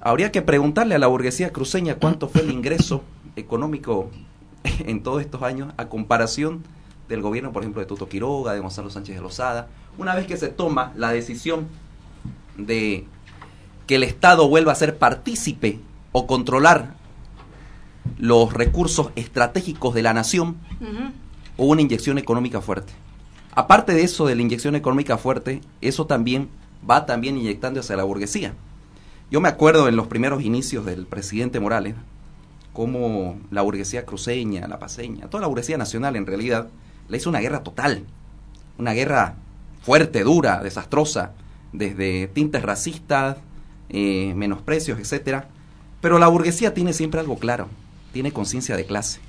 [0.00, 3.02] Habría que preguntarle a la burguesía cruceña cuánto fue el ingreso
[3.36, 4.10] económico
[4.80, 6.62] en todos estos años a comparación
[7.08, 9.68] del gobierno, por ejemplo, de Tuto Quiroga, de Gonzalo Sánchez de Lozada.
[9.98, 11.68] Una vez que se toma la decisión
[12.56, 13.06] de
[13.86, 15.80] que el Estado vuelva a ser partícipe
[16.12, 16.94] o controlar
[18.18, 20.56] los recursos estratégicos de la nación,
[21.56, 22.92] hubo una inyección económica fuerte.
[23.54, 26.48] Aparte de eso, de la inyección económica fuerte, eso también
[26.88, 28.54] va también inyectando hacia la burguesía.
[29.30, 31.94] Yo me acuerdo en los primeros inicios del presidente Morales,
[32.72, 36.68] cómo la burguesía cruceña, la paseña, toda la burguesía nacional en realidad,
[37.08, 38.04] le hizo una guerra total,
[38.78, 39.36] una guerra
[39.82, 41.32] fuerte, dura, desastrosa,
[41.72, 43.36] desde tintes racistas,
[43.90, 45.48] eh, menosprecios, etcétera.
[46.00, 47.68] Pero la burguesía tiene siempre algo claro,
[48.12, 49.20] tiene conciencia de clase.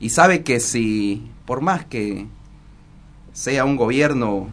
[0.00, 2.26] Y sabe que si, por más que
[3.38, 4.48] sea un gobierno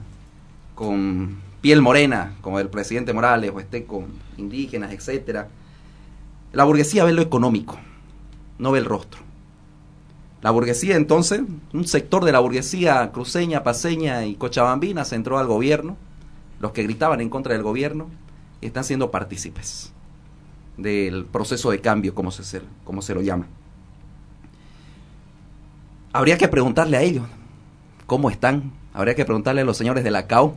[0.75, 4.05] con piel morena, como el presidente Morales, o esté con
[4.37, 5.47] indígenas, etcétera,
[6.53, 7.79] la burguesía ve lo económico,
[8.59, 9.21] no ve el rostro.
[10.43, 11.41] La burguesía entonces,
[11.73, 15.97] un sector de la burguesía cruceña, paseña y cochabambina se entró al gobierno,
[16.59, 18.07] los que gritaban en contra del gobierno,
[18.61, 19.91] están siendo partícipes
[20.77, 23.47] del proceso de cambio, como se, como se lo llama.
[26.13, 27.25] Habría que preguntarle a ellos
[28.05, 30.55] cómo están, habría que preguntarle a los señores de la CAO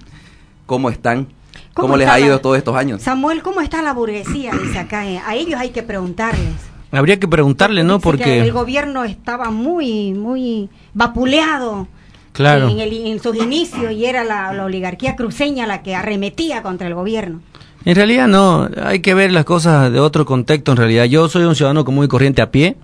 [0.66, 1.28] cómo están,
[1.74, 3.02] cómo, les ha ido todos estos años.
[3.02, 4.52] Samuel, ¿cómo está la burguesía?
[4.52, 6.72] Dice acá, eh, a ellos hay que preguntarles.
[6.90, 8.00] Habría que preguntarle, ¿no?
[8.00, 11.88] Porque el gobierno estaba muy, muy vapuleado.
[12.32, 12.68] Claro.
[12.68, 16.94] En, en sus inicios y era la, la oligarquía cruceña la que arremetía contra el
[16.94, 17.40] gobierno.
[17.84, 21.04] En realidad no, hay que ver las cosas de otro contexto en realidad.
[21.04, 22.76] Yo soy un ciudadano común y corriente a pie,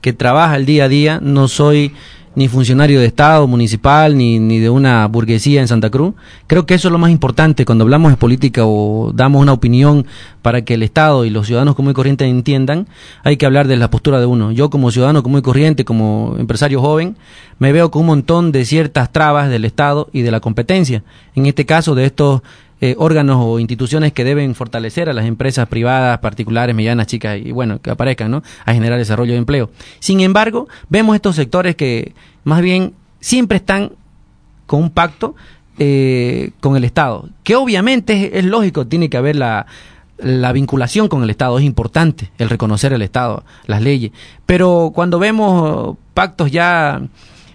[0.00, 1.92] que trabaja el día a día, no soy
[2.36, 6.14] ni funcionario de Estado, municipal, ni, ni de una burguesía en Santa Cruz.
[6.46, 10.06] Creo que eso es lo más importante cuando hablamos de política o damos una opinión
[10.42, 12.86] para que el Estado y los ciudadanos común y corriente entiendan,
[13.24, 14.52] hay que hablar de la postura de uno.
[14.52, 17.16] Yo como ciudadano común y corriente, como empresario joven,
[17.58, 21.02] me veo con un montón de ciertas trabas del Estado y de la competencia.
[21.34, 22.42] En este caso de estos
[22.80, 27.50] eh, órganos o instituciones que deben fortalecer a las empresas privadas, particulares, medianas, chicas y
[27.52, 28.42] bueno, que aparezcan, ¿no?
[28.64, 29.70] A generar desarrollo de empleo.
[29.98, 32.12] Sin embargo, vemos estos sectores que
[32.44, 33.92] más bien siempre están
[34.66, 35.34] con un pacto
[35.78, 39.66] eh, con el Estado, que obviamente es, lógico, tiene que haber la,
[40.18, 44.12] la vinculación con el Estado, es importante el reconocer el Estado, las leyes,
[44.44, 47.02] pero cuando vemos pactos ya,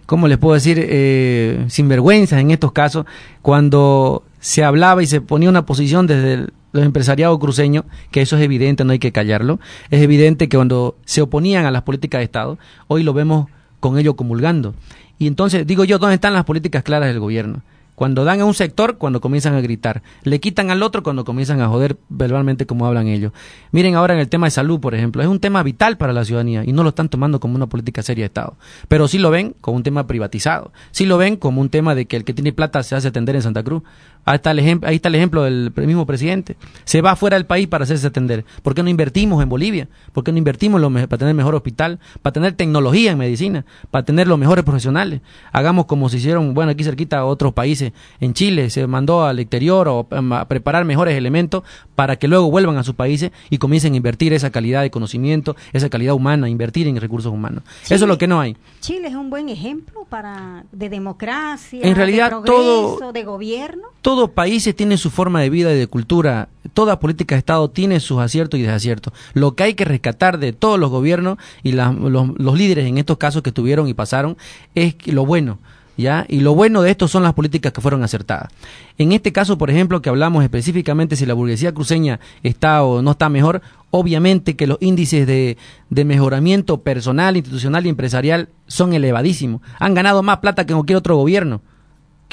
[0.06, 3.06] ¿cómo les puedo decir?, eh, sinvergüenzas en estos casos,
[3.42, 8.38] cuando se hablaba y se ponía una posición desde el, los empresariados cruceños, que eso
[8.38, 12.20] es evidente, no hay que callarlo, es evidente que cuando se oponían a las políticas
[12.20, 13.48] de Estado, hoy lo vemos
[13.80, 14.74] con ello comulgando.
[15.18, 17.62] Y entonces digo yo, ¿dónde están las políticas claras del gobierno?
[18.02, 20.02] Cuando dan a un sector, cuando comienzan a gritar.
[20.24, 23.32] Le quitan al otro cuando comienzan a joder verbalmente como hablan ellos.
[23.72, 25.22] Miren ahora en el tema de salud, por ejemplo.
[25.22, 28.02] Es un tema vital para la ciudadanía y no lo están tomando como una política
[28.02, 28.56] seria de Estado.
[28.88, 30.72] Pero sí lo ven como un tema privatizado.
[30.90, 33.36] Sí lo ven como un tema de que el que tiene plata se hace atender
[33.36, 33.84] en Santa Cruz.
[34.24, 36.56] Ahí está el, ejemplo, ahí está el ejemplo del mismo presidente.
[36.84, 38.46] Se va fuera del país para hacerse atender.
[38.62, 39.88] ¿Por qué no invertimos en Bolivia?
[40.14, 42.00] ¿Por qué no invertimos lo para tener mejor hospital?
[42.22, 45.22] Para tener tecnología en medicina, para tener los mejores profesionales.
[45.52, 47.94] Hagamos como se hicieron, bueno, aquí cerquita a otros países.
[48.20, 51.64] En Chile se mandó al exterior o a preparar mejores elementos
[51.96, 55.56] para que luego vuelvan a sus países y comiencen a invertir esa calidad de conocimiento,
[55.74, 57.64] esa calidad humana, invertir en recursos humanos.
[57.84, 58.56] Chile, Eso es lo que no hay.
[58.82, 63.88] Chile es un buen ejemplo para de democracia, en realidad, de progreso, todo, de gobierno.
[64.02, 66.50] Todo país tiene su forma de vida y de cultura.
[66.74, 69.14] Toda política de Estado tiene sus aciertos y desaciertos.
[69.34, 73.42] Lo que hay que rescatar de todos los gobiernos y los, líderes en estos casos
[73.42, 74.38] que estuvieron y pasaron
[74.76, 75.60] es lo bueno.
[75.98, 76.26] ¿Ya?
[76.30, 78.50] Y lo bueno de esto son las políticas que fueron acertadas.
[78.98, 83.12] En este caso, por ejemplo, que hablamos específicamente si la burguesía cruceña está o no
[83.12, 85.58] está mejor, obviamente que los índices de,
[85.90, 89.62] de mejoramiento personal, institucional y empresarial son elevadísimos.
[89.80, 91.62] Han ganado más plata que cualquier otro gobierno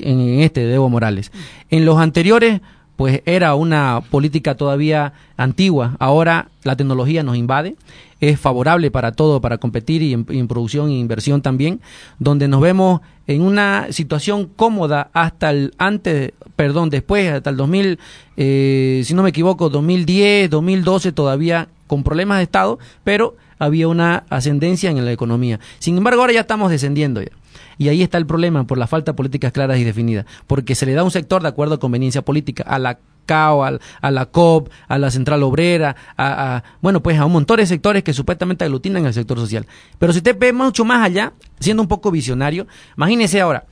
[0.01, 1.33] en este de Evo Morales.
[1.71, 2.61] En los anteriores,
[2.99, 5.97] pues era una política todavía antigua.
[6.01, 7.77] Ahora la tecnología nos invade,
[8.21, 11.81] es favorable para todo, para competir y en, producción e inversión también,
[12.19, 18.01] donde nos vemos en una situación cómoda hasta el antes, perdón, después, hasta el 2000,
[18.37, 24.25] eh, si no me equivoco, 2010, 2012 todavía con problemas de Estado, pero había una
[24.29, 25.61] ascendencia en la economía.
[25.79, 27.31] Sin embargo, ahora ya estamos descendiendo ya.
[27.79, 30.85] Y ahí está el problema por la falta de políticas claras y definidas, porque se
[30.85, 34.71] le da un sector de acuerdo a conveniencia política, a la CAO, a, la COP,
[34.89, 39.07] a la Central Obrera, a, bueno, pues a un montón de sectores que supuestamente aglutinan
[39.07, 39.67] el sector social.
[39.99, 43.67] Pero si usted ve mucho más allá, siendo un poco visionario, imagínese ahora,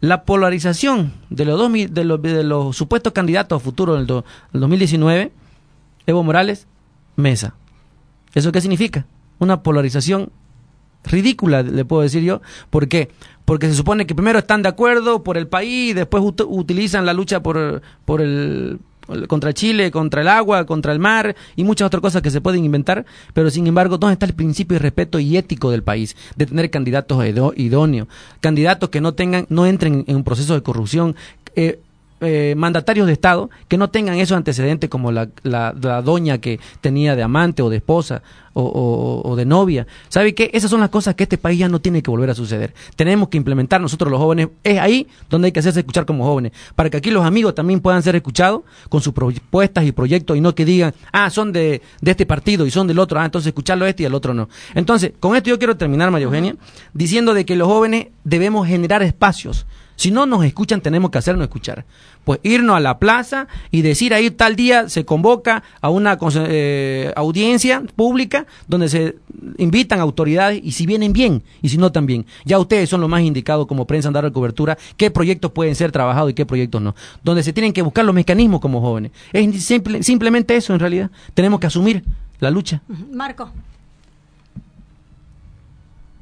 [0.00, 4.22] la polarización de los, dos, de los, de los supuestos candidatos a futuro del, del
[4.52, 5.32] 2019,
[6.06, 6.66] Evo Morales,
[7.16, 7.54] Mesa.
[8.34, 9.06] ¿Eso qué significa?
[9.38, 10.32] Una polarización
[11.04, 12.40] ridícula, le puedo decir yo.
[12.70, 13.10] ¿Por qué?
[13.44, 17.42] Porque se supone que primero están de acuerdo por el país, después utilizan la lucha
[17.42, 18.78] por, por el,
[19.26, 22.64] contra Chile, contra el agua, contra el mar y muchas otras cosas que se pueden
[22.64, 26.16] inventar, pero sin embargo, ¿dónde está el principio de respeto y ético del país?
[26.36, 27.24] De tener candidatos
[27.56, 28.08] idóneos,
[28.40, 31.16] candidatos que no tengan, no entren en un proceso de corrupción,
[31.56, 31.80] eh,
[32.20, 37.16] eh, mandatarios de Estado que no tengan esos antecedentes como la, la, doña que tenía
[37.16, 39.86] de amante o de esposa o, de novia.
[40.08, 40.50] ¿Sabe qué?
[40.52, 42.74] Esas son las cosas que este país ya no tiene que volver a suceder.
[42.96, 44.48] Tenemos que implementar nosotros los jóvenes.
[44.64, 46.52] Es ahí donde hay que hacerse escuchar como jóvenes.
[46.74, 50.40] Para que aquí los amigos también puedan ser escuchados con sus propuestas y proyectos y
[50.40, 53.20] no que digan, ah, son de, de este partido y son del otro.
[53.20, 54.48] Ah, entonces escucharlo este y el otro no.
[54.74, 56.56] Entonces, con esto yo quiero terminar, María Eugenia,
[56.92, 59.66] diciendo de que los jóvenes debemos generar espacios
[60.00, 61.84] si no nos escuchan, tenemos que hacernos escuchar.
[62.24, 66.16] Pues irnos a la plaza y decir ahí tal día se convoca a una
[66.48, 69.16] eh, audiencia pública donde se
[69.58, 72.24] invitan autoridades y si vienen bien y si no también.
[72.46, 75.92] Ya ustedes son los más indicados como prensa en dar cobertura qué proyectos pueden ser
[75.92, 76.94] trabajados y qué proyectos no.
[77.22, 79.12] Donde se tienen que buscar los mecanismos como jóvenes.
[79.34, 79.64] Es
[80.00, 81.10] simplemente eso en realidad.
[81.34, 82.02] Tenemos que asumir
[82.38, 82.80] la lucha.
[83.12, 83.52] Marco.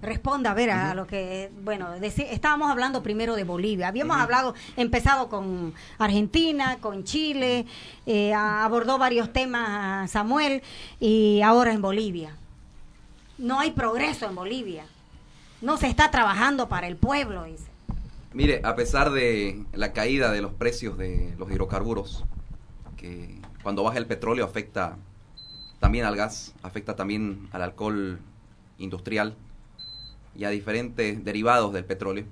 [0.08, 3.88] Responda a ver a, lo que, bueno, estábamos hablando primero de Bolivia.
[3.88, 7.66] Habíamos hablado, empezado con Argentina, con Chile,
[8.06, 10.62] eh, abordó varios temas Samuel
[10.98, 12.34] y ahora en Bolivia.
[13.36, 14.86] No hay progreso en Bolivia.
[15.60, 17.66] No se está trabajando para el pueblo, dice.
[18.32, 22.24] Mire, a pesar de la caída de los precios de los hidrocarburos,
[22.96, 24.96] que cuando baja el petróleo afecta
[25.80, 28.20] también al gas, afecta también al alcohol
[28.78, 29.34] industrial,
[30.38, 32.24] y a diferentes derivados del petróleo.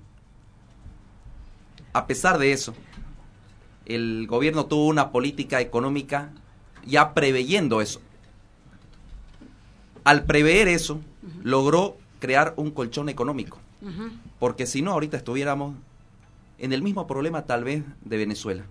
[1.92, 2.72] A pesar de eso,
[3.84, 6.30] el gobierno tuvo una política económica
[6.86, 8.00] ya preveyendo eso.
[10.04, 11.00] Al prever eso,
[11.42, 13.58] logró crear un colchón económico.
[14.38, 15.74] Porque si no, ahorita estuviéramos
[16.58, 18.64] en el mismo problema tal vez de Venezuela.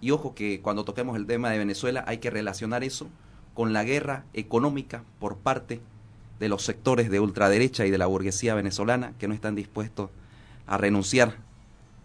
[0.00, 3.08] Y ojo que cuando toquemos el tema de Venezuela hay que relacionar eso
[3.52, 5.82] con la guerra económica por parte de
[6.48, 10.10] los sectores de ultraderecha y de la burguesía venezolana que no están dispuestos
[10.66, 11.36] a renunciar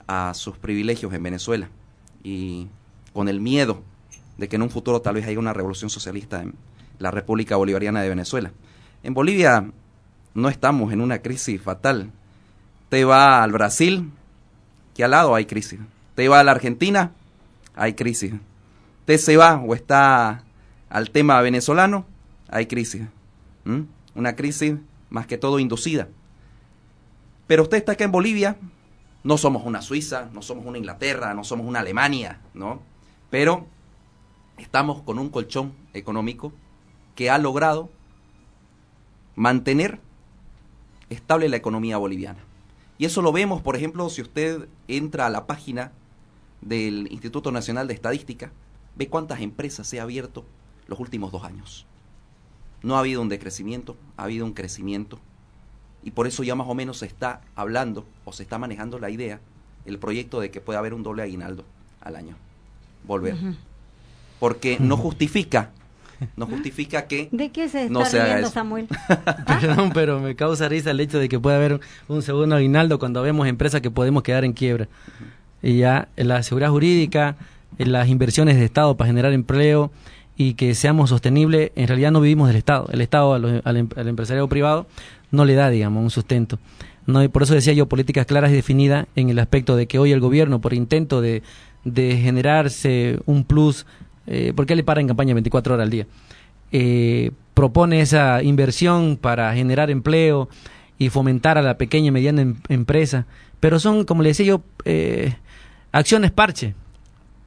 [0.07, 1.69] a sus privilegios en Venezuela
[2.23, 2.67] y
[3.13, 3.81] con el miedo
[4.37, 6.53] de que en un futuro tal vez haya una revolución socialista en
[6.99, 8.51] la República Bolivariana de Venezuela.
[9.03, 9.71] En Bolivia
[10.33, 12.11] no estamos en una crisis fatal.
[12.89, 14.11] Te va al Brasil,
[14.93, 15.79] que al lado hay crisis.
[16.15, 17.11] Te va a la Argentina,
[17.75, 18.33] hay crisis.
[19.05, 20.43] Te se va o está
[20.89, 22.05] al tema venezolano,
[22.49, 23.03] hay crisis.
[23.63, 23.81] ¿Mm?
[24.15, 24.75] Una crisis
[25.09, 26.07] más que todo inducida.
[27.47, 28.57] Pero usted está acá en Bolivia,
[29.23, 32.81] no somos una Suiza, no somos una Inglaterra, no somos una Alemania, ¿no?
[33.29, 33.67] Pero
[34.57, 36.53] estamos con un colchón económico
[37.15, 37.89] que ha logrado
[39.35, 39.99] mantener
[41.09, 42.39] estable la economía boliviana.
[42.97, 45.91] Y eso lo vemos, por ejemplo, si usted entra a la página
[46.61, 48.51] del Instituto Nacional de Estadística,
[48.95, 50.45] ve cuántas empresas se ha abierto
[50.87, 51.85] los últimos dos años.
[52.85, 55.19] No ha habido un decrecimiento, ha habido un crecimiento.
[56.03, 59.09] Y por eso ya más o menos se está hablando o se está manejando la
[59.09, 59.39] idea,
[59.85, 61.65] el proyecto de que puede haber un doble aguinaldo
[62.01, 62.35] al año.
[63.05, 63.35] Volver.
[64.39, 65.71] Porque no justifica
[66.35, 68.87] no justifica que ¿De qué se está no Samuel?
[69.47, 73.21] Perdón, pero me causa risa el hecho de que pueda haber un segundo aguinaldo cuando
[73.21, 74.87] vemos empresas que podemos quedar en quiebra.
[75.61, 77.35] Y ya en la seguridad jurídica,
[77.77, 79.91] en las inversiones de Estado para generar empleo,
[80.37, 82.87] y que seamos sostenibles, en realidad no vivimos del Estado.
[82.91, 84.85] El Estado al, al, empresariado privado
[85.31, 86.59] no le da, digamos, un sustento.
[87.07, 90.11] No, por eso decía yo políticas claras y definidas en el aspecto de que hoy
[90.11, 91.43] el gobierno, por intento de,
[91.83, 93.85] de generarse un plus,
[94.27, 96.07] eh, porque le para en campaña 24 horas al día,
[96.71, 100.49] eh, propone esa inversión para generar empleo
[100.97, 103.27] y fomentar a la pequeña y mediana em, empresa,
[103.59, 105.35] pero son, como le decía yo, eh,
[105.91, 106.73] acciones parche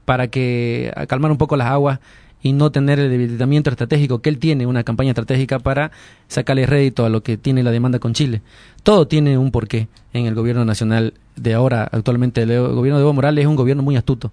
[0.05, 2.01] para que calmar un poco las aguas
[2.43, 5.91] y no tener el debilitamiento estratégico que él tiene, una campaña estratégica para
[6.29, 8.43] sacarle rédito a lo que tiene la demanda con Chile.
[8.83, 13.13] Todo tiene un porqué en el gobierno nacional de ahora, actualmente el gobierno de Evo
[13.13, 14.31] Morales es un gobierno muy astuto,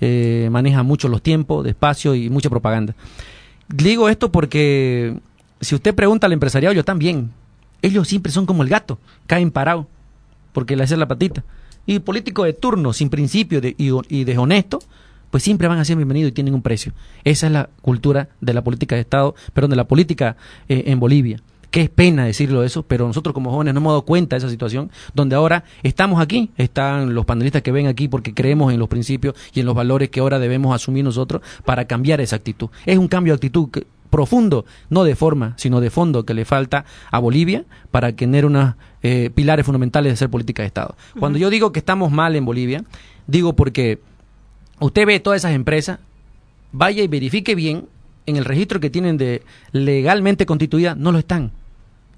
[0.00, 2.94] eh, maneja mucho los tiempos, despacio y mucha propaganda.
[3.68, 5.18] Digo esto porque
[5.60, 7.30] si usted pregunta al empresariado, ellos también,
[7.82, 9.86] ellos siempre son como el gato, caen parados
[10.52, 11.44] porque le hace la patita.
[11.84, 14.80] Y político de turno, sin principio de, y, deshonesto,
[15.30, 16.92] pues siempre van a ser bienvenidos y tienen un precio.
[17.24, 20.36] Esa es la cultura de la política de Estado, perdón, de la política
[20.68, 21.40] eh, en Bolivia.
[21.70, 24.48] Qué es pena decirlo eso, pero nosotros como jóvenes no hemos dado cuenta de esa
[24.48, 28.88] situación, donde ahora estamos aquí, están los panelistas que ven aquí porque creemos en los
[28.88, 32.70] principios y en los valores que ahora debemos asumir nosotros para cambiar esa actitud.
[32.86, 33.68] Es un cambio de actitud
[34.08, 38.74] profundo, no de forma, sino de fondo que le falta a Bolivia para tener unos
[39.02, 40.96] eh, pilares fundamentales de hacer política de Estado.
[41.18, 42.84] Cuando yo digo que estamos mal en Bolivia,
[43.26, 44.00] digo porque
[44.80, 45.98] usted ve todas esas empresas,
[46.72, 47.88] vaya y verifique bien
[48.26, 51.52] en el registro que tienen de legalmente constituida, no lo están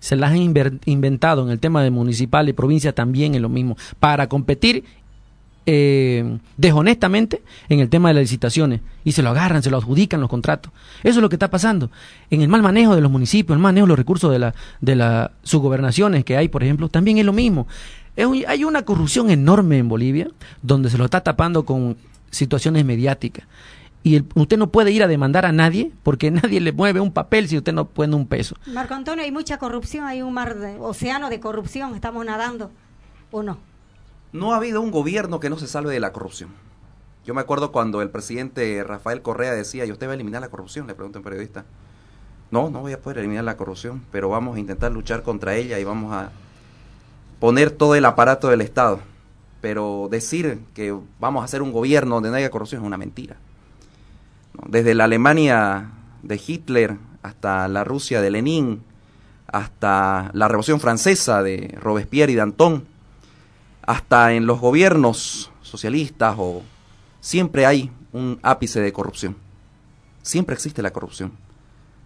[0.01, 0.39] se las han
[0.85, 4.85] inventado en el tema de municipal y provincia también es lo mismo, para competir
[5.71, 10.21] eh, deshonestamente en el tema de las licitaciones y se lo agarran, se lo adjudican
[10.21, 10.73] los contratos.
[11.03, 11.91] Eso es lo que está pasando.
[12.31, 14.97] En el mal manejo de los municipios, el manejo de los recursos de, la, de
[14.97, 17.67] las subgobernaciones que hay, por ejemplo, también es lo mismo.
[18.17, 20.29] hay una corrupción enorme en Bolivia
[20.63, 21.97] donde se lo está tapando con
[22.31, 23.47] situaciones mediáticas
[24.03, 27.49] y usted no puede ir a demandar a nadie porque nadie le mueve un papel
[27.49, 28.57] si usted no pone un peso.
[28.67, 32.71] Marco Antonio, hay mucha corrupción, hay un mar de océano de corrupción, estamos nadando
[33.31, 33.59] o no.
[34.33, 36.51] No ha habido un gobierno que no se salve de la corrupción.
[37.25, 40.49] Yo me acuerdo cuando el presidente Rafael Correa decía, ¿y usted va a eliminar la
[40.49, 40.87] corrupción?
[40.87, 41.65] Le pregunto a un periodista.
[42.51, 45.79] No, no voy a poder eliminar la corrupción, pero vamos a intentar luchar contra ella
[45.79, 46.31] y vamos a
[47.41, 49.01] poner todo el aparato del Estado.
[49.61, 53.37] Pero decir que vamos a hacer un gobierno donde no haya corrupción es una mentira
[54.67, 55.91] desde la Alemania
[56.23, 58.83] de Hitler hasta la Rusia de Lenin,
[59.47, 62.87] hasta la Revolución Francesa de Robespierre y Danton,
[63.83, 66.63] hasta en los gobiernos socialistas o
[67.21, 69.37] siempre hay un ápice de corrupción.
[70.23, 71.33] Siempre existe la corrupción.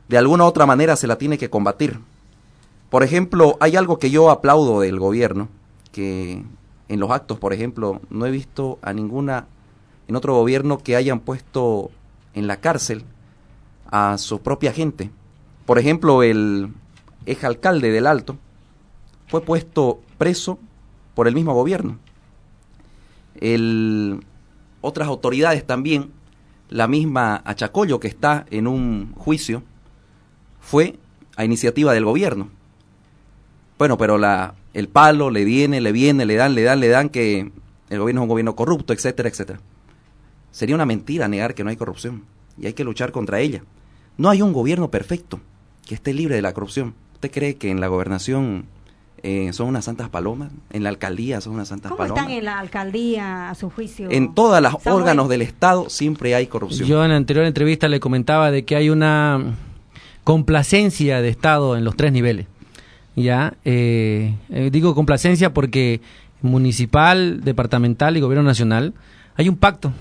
[0.08, 1.98] De alguna u otra manera se la tiene que combatir.
[2.90, 5.48] Por ejemplo, hay algo que yo aplaudo del gobierno,
[5.92, 6.44] que
[6.92, 9.46] en los actos, por ejemplo, no he visto a ninguna
[10.08, 11.90] en otro gobierno que hayan puesto
[12.34, 13.04] en la cárcel
[13.90, 15.10] a su propia gente.
[15.64, 16.68] Por ejemplo, el
[17.24, 18.36] ex alcalde del Alto
[19.28, 20.58] fue puesto preso
[21.14, 21.98] por el mismo gobierno.
[23.40, 24.26] El,
[24.82, 26.12] otras autoridades también,
[26.68, 29.62] la misma Achacollo que está en un juicio,
[30.60, 30.98] fue
[31.36, 32.50] a iniciativa del gobierno.
[33.78, 37.08] Bueno, pero la, el palo le viene, le viene, le dan, le dan, le dan
[37.08, 37.50] que
[37.90, 39.60] el gobierno es un gobierno corrupto, etcétera, etcétera.
[40.50, 42.24] Sería una mentira negar que no hay corrupción
[42.58, 43.62] y hay que luchar contra ella.
[44.16, 45.40] No hay un gobierno perfecto
[45.86, 46.94] que esté libre de la corrupción.
[47.14, 48.66] ¿Usted cree que en la gobernación
[49.22, 50.50] eh, son unas santas palomas?
[50.70, 52.10] ¿En la alcaldía son unas santas palomas?
[52.10, 54.10] ¿Cómo están en la alcaldía a su juicio?
[54.10, 56.88] En todos los órganos del Estado siempre hay corrupción.
[56.88, 59.54] Yo en la anterior entrevista le comentaba de que hay una
[60.24, 62.46] complacencia de Estado en los tres niveles.
[63.14, 66.00] Ya, eh, eh, digo complacencia porque
[66.40, 68.94] municipal, departamental y gobierno nacional
[69.36, 69.92] hay un pacto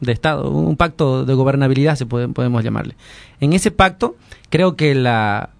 [0.00, 2.96] de Estado, un pacto de gobernabilidad, se puede, podemos llamarle.
[3.40, 4.16] En ese pacto,
[4.50, 5.50] creo que la,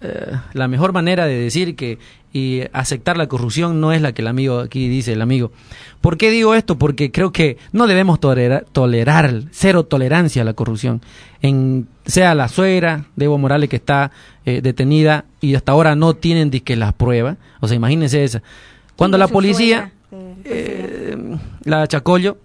[0.00, 1.98] eh, la mejor manera de decir que
[2.32, 5.50] y aceptar la corrupción no es la que el amigo aquí dice, el amigo.
[6.00, 6.78] ¿Por qué digo esto?
[6.78, 11.00] Porque creo que no debemos tolerar, tolerar cero tolerancia a la corrupción.
[11.40, 14.10] En, sea la suegra de Evo Morales que está
[14.44, 17.36] eh, detenida y hasta ahora no tienen que las pruebas.
[17.60, 18.42] O sea, imagínense esa.
[18.96, 19.92] Cuando la policía,
[20.44, 21.16] eh,
[21.64, 22.38] la Chacollo,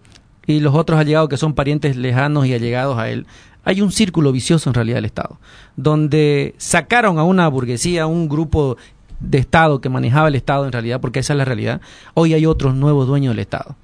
[0.45, 3.25] y los otros allegados que son parientes lejanos y allegados a él.
[3.65, 5.39] Hay un círculo vicioso en realidad del Estado,
[5.77, 8.77] donde sacaron a una burguesía, un grupo
[9.23, 11.81] de Estado que manejaba el Estado en realidad, porque esa es la realidad.
[12.13, 13.75] Hoy hay otros nuevos dueños del Estado.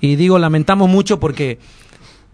[0.00, 1.58] Y digo, lamentamos mucho porque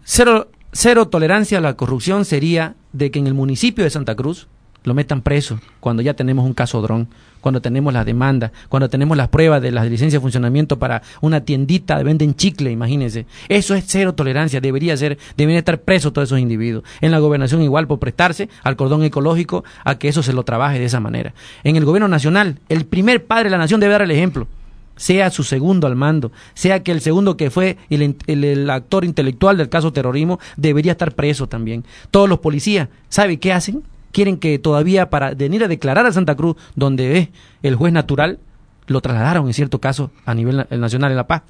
[0.05, 4.47] cero, cero tolerancia a la corrupción sería de que en el municipio de Santa Cruz
[4.87, 7.09] lo metan preso cuando ya tenemos un caso dron
[7.47, 11.43] cuando tenemos las demandas, cuando tenemos las pruebas de las licencias de funcionamiento para una
[11.43, 13.25] tiendita, venden chicle, imagínense.
[13.49, 16.83] Eso es cero tolerancia, debería ser, deberían estar presos todos esos individuos.
[17.01, 20.81] En la gobernación igual por prestarse al cordón ecológico a que eso se lo trabaje
[20.81, 21.35] de esa manera.
[21.63, 24.49] En el gobierno nacional, el primer padre de la nación debe dar el ejemplo
[24.97, 29.59] sea su segundo al mando, sea que el segundo que fue el, el, actor intelectual
[29.59, 31.85] del caso terrorismo debería estar preso también.
[32.11, 33.83] Todos los policías, ¿sabe qué hacen?
[34.17, 37.29] Quieren que todavía para venir a declarar a Santa Cruz, donde es
[37.63, 38.39] el juez natural,
[38.87, 41.43] lo trasladaron en cierto caso a nivel nacional en La Paz.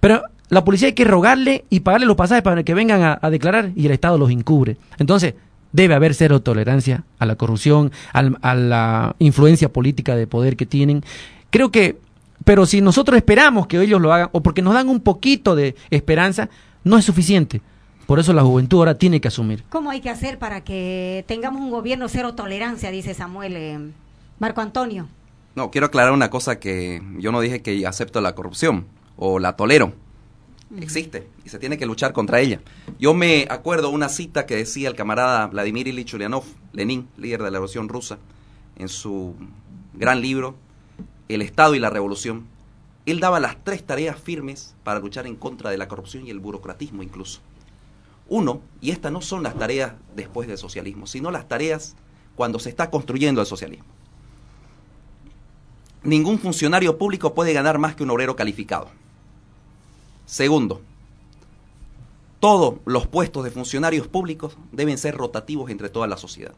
[0.00, 3.70] Pero la policía hay que rogarle y pagarle los pasajes para que vengan a, declarar
[3.76, 4.78] y el Estado los encubre.
[4.96, 5.34] Entonces,
[5.72, 11.04] debe haber cero tolerancia a la corrupción, a la influencia política de poder que tienen.
[11.50, 11.98] Creo que,
[12.46, 15.76] pero si nosotros esperamos que ellos lo hagan, o porque nos dan un poquito de
[15.90, 16.48] esperanza,
[16.82, 17.60] no es suficiente.
[18.06, 19.64] Por eso la juventud ahora tiene que asumir.
[19.68, 23.80] ¿Cómo hay que hacer para que tengamos un gobierno cero tolerancia, dice Samuel eh,
[24.38, 25.08] Marco Antonio?
[25.56, 28.86] No, quiero aclarar una cosa que yo no dije que acepto la corrupción
[29.16, 29.92] o la tolero.
[30.78, 32.60] Existe y se tiene que luchar contra ella.
[32.98, 37.50] Yo me acuerdo una cita que decía el camarada Vladimir Ilyich Ulyanov, Lenin, líder de
[37.50, 38.18] la Revolución Rusa,
[38.76, 39.34] en su
[39.94, 40.56] gran libro
[41.28, 42.46] El Estado y la Revolución.
[43.06, 46.40] Él daba las tres tareas firmes para luchar en contra de la corrupción y el
[46.40, 47.40] burocratismo incluso.
[48.28, 51.94] Uno, y estas no son las tareas después del socialismo, sino las tareas
[52.34, 53.86] cuando se está construyendo el socialismo.
[56.02, 58.88] Ningún funcionario público puede ganar más que un obrero calificado.
[60.24, 60.80] Segundo,
[62.40, 66.54] todos los puestos de funcionarios públicos deben ser rotativos entre toda la sociedad.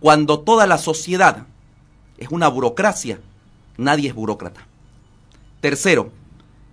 [0.00, 1.46] Cuando toda la sociedad
[2.18, 3.20] es una burocracia,
[3.76, 4.66] nadie es burócrata.
[5.60, 6.10] Tercero,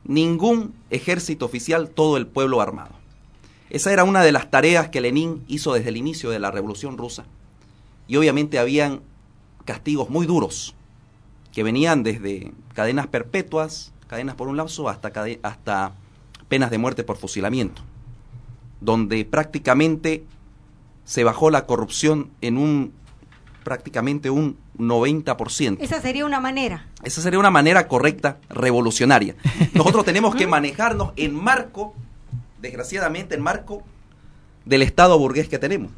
[0.03, 2.96] ningún ejército oficial, todo el pueblo armado.
[3.70, 6.97] Esa era una de las tareas que Lenin hizo desde el inicio de la Revolución
[6.97, 7.26] Rusa.
[8.07, 9.01] Y obviamente habían
[9.65, 10.76] castigos muy duros,
[11.51, 15.11] que venían desde cadenas perpetuas, cadenas por un lapso, hasta,
[15.43, 15.93] hasta
[16.47, 17.82] penas de muerte por fusilamiento,
[18.80, 20.24] donde prácticamente
[21.03, 22.93] se bajó la corrupción en un
[23.63, 25.78] prácticamente un 90%.
[25.82, 26.86] Esa sería una manera.
[27.03, 29.36] Esa sería una manera correcta, revolucionaria.
[29.74, 31.93] Nosotros tenemos que manejarnos en marco,
[32.62, 33.84] desgraciadamente, en marco
[34.66, 35.91] del Estado burgués que tenemos.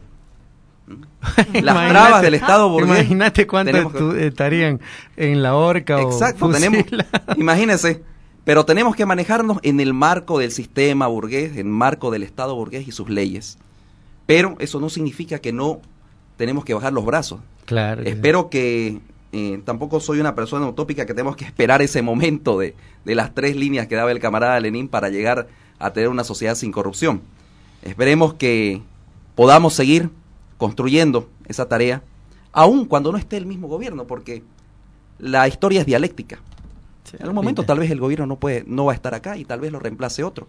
[1.53, 2.99] Las trabas del Estado burgués.
[2.99, 4.79] Imagínate cuántos estarían
[5.17, 6.83] en la horca Exacto, o tenemos,
[7.37, 8.01] imagínese,
[8.43, 12.55] pero tenemos que manejarnos en el marco del sistema burgués, en el marco del Estado
[12.55, 13.57] burgués y sus leyes.
[14.25, 15.81] Pero eso no significa que no
[16.37, 17.41] tenemos que bajar los brazos.
[17.65, 18.01] Claro.
[18.03, 18.99] Espero que
[19.31, 23.35] eh, tampoco soy una persona utópica que tenemos que esperar ese momento de, de las
[23.35, 25.47] tres líneas que daba el camarada Lenin para llegar
[25.79, 27.21] a tener una sociedad sin corrupción.
[27.81, 28.81] Esperemos que
[29.35, 30.09] podamos seguir
[30.57, 32.03] construyendo esa tarea,
[32.51, 34.43] aun cuando no esté el mismo gobierno, porque
[35.17, 36.39] la historia es dialéctica
[37.13, 39.45] en algún momento tal vez el gobierno no puede, no va a estar acá y
[39.45, 40.47] tal vez lo reemplace otro.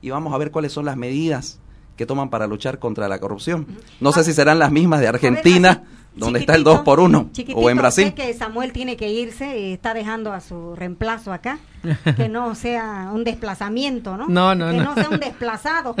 [0.00, 1.58] Y vamos a ver cuáles son las medidas
[1.96, 3.66] que toman para luchar contra la corrupción.
[4.00, 5.84] No sé ah, si serán las mismas de Argentina,
[6.14, 8.06] donde está el 2 por 1 o en Brasil.
[8.08, 11.58] Sé que Samuel tiene que irse y está dejando a su reemplazo acá,
[12.16, 14.28] que no sea un desplazamiento, ¿no?
[14.28, 14.94] No, no, que no.
[14.94, 15.94] sea un desplazado.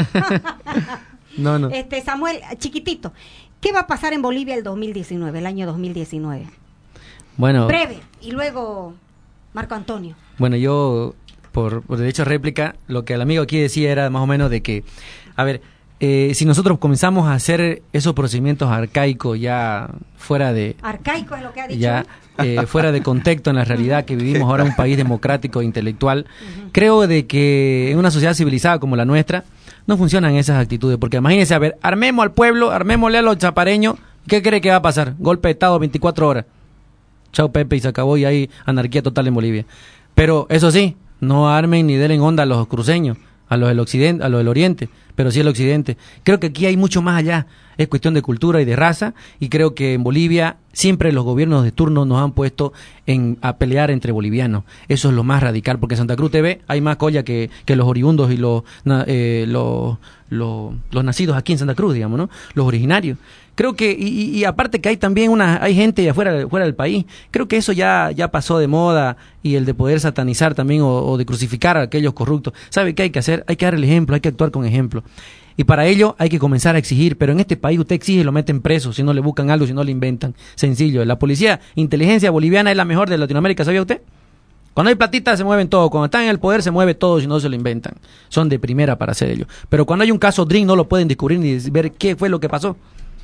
[1.36, 1.68] no, no.
[1.70, 3.12] Este Samuel, chiquitito,
[3.60, 6.46] ¿qué va a pasar en Bolivia el 2019, el año 2019?
[7.36, 8.94] Bueno, breve y luego
[9.54, 10.14] Marco Antonio.
[10.38, 11.14] Bueno, yo,
[11.52, 14.62] por, derecho a réplica, lo que el amigo aquí decía era más o menos de
[14.62, 14.84] que,
[15.36, 15.62] a ver,
[16.04, 20.74] eh, si nosotros comenzamos a hacer esos procedimientos arcaicos ya fuera de...
[20.82, 21.78] Arcaico es lo que ha dicho.
[21.78, 22.04] Ya
[22.38, 25.64] eh, fuera de contexto en la realidad que vivimos ahora en un país democrático e
[25.64, 26.26] intelectual,
[26.72, 29.44] creo de que en una sociedad civilizada como la nuestra
[29.86, 33.94] no funcionan esas actitudes, porque imagínense, a ver, armemos al pueblo, armémosle a los chapareños,
[34.26, 35.14] ¿qué cree que va a pasar?
[35.20, 36.46] Golpe de Estado 24 horas.
[37.32, 39.66] Chao Pepe y se acabó y hay anarquía total en Bolivia.
[40.16, 43.18] Pero eso sí, no armen ni den onda a los cruceños,
[43.52, 45.98] a los del occidente, a los del oriente, pero sí al occidente.
[46.22, 47.46] Creo que aquí hay mucho más allá.
[47.76, 51.64] Es cuestión de cultura y de raza y creo que en Bolivia siempre los gobiernos
[51.64, 52.72] de turno nos han puesto
[53.06, 54.64] en, a pelear entre bolivianos.
[54.88, 57.76] Eso es lo más radical, porque en Santa Cruz TV hay más colla que, que
[57.76, 58.62] los oriundos y los,
[59.06, 59.98] eh, los,
[60.28, 62.30] los, los nacidos aquí en Santa Cruz, digamos, ¿no?
[62.54, 63.18] Los originarios
[63.54, 67.48] creo que y, aparte que hay también una hay gente afuera fuera del país creo
[67.48, 71.26] que eso ya ya pasó de moda y el de poder satanizar también o, de
[71.26, 74.20] crucificar a aquellos corruptos sabe qué hay que hacer hay que dar el ejemplo hay
[74.20, 75.02] que actuar con ejemplo
[75.56, 78.24] y para ello hay que comenzar a exigir pero en este país usted exige y
[78.24, 81.60] lo meten preso si no le buscan algo si no le inventan sencillo la policía
[81.74, 84.00] inteligencia boliviana es la mejor de Latinoamérica sabía usted
[84.74, 87.26] cuando hay platita se mueven todo, cuando están en el poder se mueve todo si
[87.26, 87.94] no se lo inventan.
[88.30, 89.46] Son de primera para hacer ello.
[89.68, 92.40] Pero cuando hay un caso Dream no lo pueden descubrir ni ver qué fue lo
[92.40, 92.76] que pasó.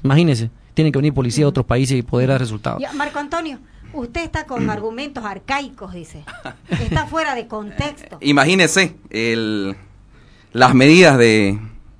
[0.02, 2.82] Imagínese, tienen que venir policía de otros países y poder dar resultados.
[2.94, 3.58] Marco Antonio,
[3.92, 6.24] usted está con argumentos arcaicos, dice.
[6.70, 8.18] Está fuera de contexto.
[8.20, 9.76] Imagínese, el,
[10.52, 11.58] las medidas de,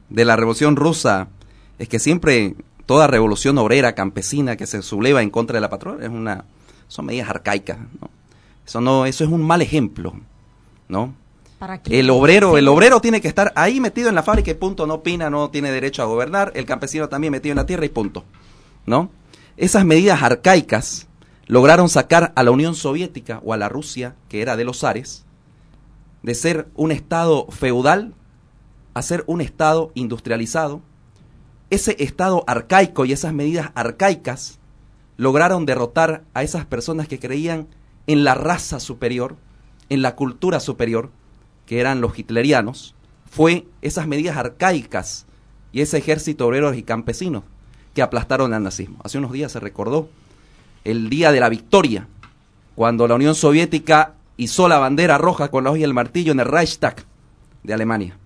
[0.08, 1.28] de la revolución rusa
[1.78, 2.54] es que siempre
[2.86, 6.44] toda revolución obrera campesina que se subleva en contra de la patrona es una
[6.88, 8.10] son medidas arcaicas, ¿no?
[8.66, 10.14] Eso no eso es un mal ejemplo,
[10.88, 11.14] ¿no?
[11.86, 14.94] El obrero, el obrero tiene que estar ahí metido en la fábrica y punto, no
[14.94, 18.24] opina, no tiene derecho a gobernar, el campesino también metido en la tierra y punto.
[18.86, 19.10] ¿No?
[19.56, 21.08] Esas medidas arcaicas
[21.46, 25.24] lograron sacar a la Unión Soviética o a la Rusia, que era de los zares,
[26.22, 28.14] de ser un estado feudal
[28.94, 30.80] a ser un estado industrializado.
[31.70, 34.58] Ese estado arcaico y esas medidas arcaicas
[35.16, 37.68] lograron derrotar a esas personas que creían
[38.06, 39.36] en la raza superior,
[39.88, 41.10] en la cultura superior,
[41.68, 42.94] que eran los hitlerianos,
[43.30, 45.26] fue esas medidas arcaicas
[45.70, 47.44] y ese ejército obrero y campesinos
[47.94, 48.98] que aplastaron al nazismo.
[49.04, 50.08] Hace unos días se recordó
[50.84, 52.08] el día de la victoria,
[52.74, 56.40] cuando la Unión Soviética hizo la bandera roja con la hoja y el martillo en
[56.40, 57.04] el Reichstag
[57.62, 58.16] de Alemania.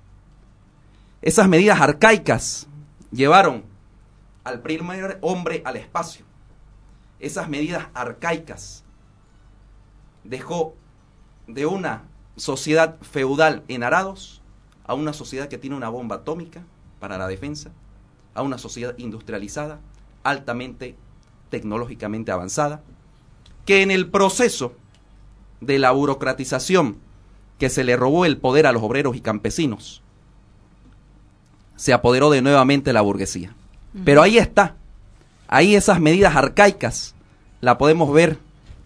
[1.20, 2.68] Esas medidas arcaicas
[3.10, 3.64] llevaron
[4.44, 6.24] al primer hombre al espacio.
[7.18, 8.84] Esas medidas arcaicas
[10.22, 10.76] dejó
[11.48, 12.04] de una
[12.36, 14.42] sociedad feudal en arados
[14.84, 16.62] a una sociedad que tiene una bomba atómica
[16.98, 17.70] para la defensa,
[18.34, 19.80] a una sociedad industrializada,
[20.22, 20.96] altamente
[21.50, 22.82] tecnológicamente avanzada,
[23.66, 24.74] que en el proceso
[25.60, 26.96] de la burocratización
[27.58, 30.02] que se le robó el poder a los obreros y campesinos,
[31.76, 33.54] se apoderó de nuevamente la burguesía.
[34.04, 34.76] Pero ahí está,
[35.48, 37.14] ahí esas medidas arcaicas
[37.60, 38.38] la podemos ver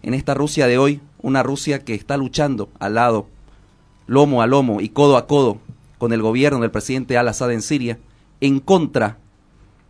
[0.03, 3.27] en esta Rusia de hoy, una Rusia que está luchando al lado,
[4.07, 5.59] lomo a lomo y codo a codo
[5.97, 7.99] con el gobierno del presidente Al-Assad en Siria,
[8.41, 9.17] en contra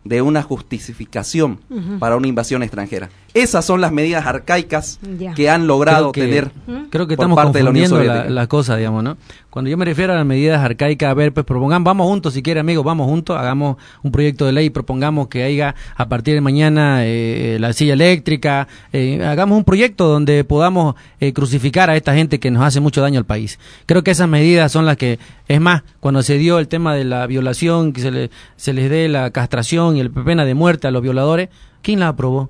[0.04, 1.60] de una justificación
[2.00, 3.10] para una invasión extranjera.
[3.38, 5.00] Esas son las medidas arcaicas
[5.36, 6.52] que han logrado tener
[6.90, 9.18] creo que estamos parte confundiendo de la, la cosa, digamos, ¿no?
[9.50, 12.44] Cuando yo me refiero a las medidas arcaicas, a ver, pues propongamos, vamos juntos, si
[12.44, 16.42] quiere, amigos, vamos juntos, hagamos un proyecto de ley, propongamos que haya a partir de
[16.42, 22.14] mañana eh, la silla eléctrica, eh, hagamos un proyecto donde podamos eh, crucificar a esta
[22.14, 23.60] gente que nos hace mucho daño al país.
[23.86, 27.04] Creo que esas medidas son las que, es más, cuando se dio el tema de
[27.04, 30.88] la violación, que se, le, se les dé la castración y el pena de muerte
[30.88, 31.50] a los violadores,
[31.82, 32.50] ¿quién la aprobó?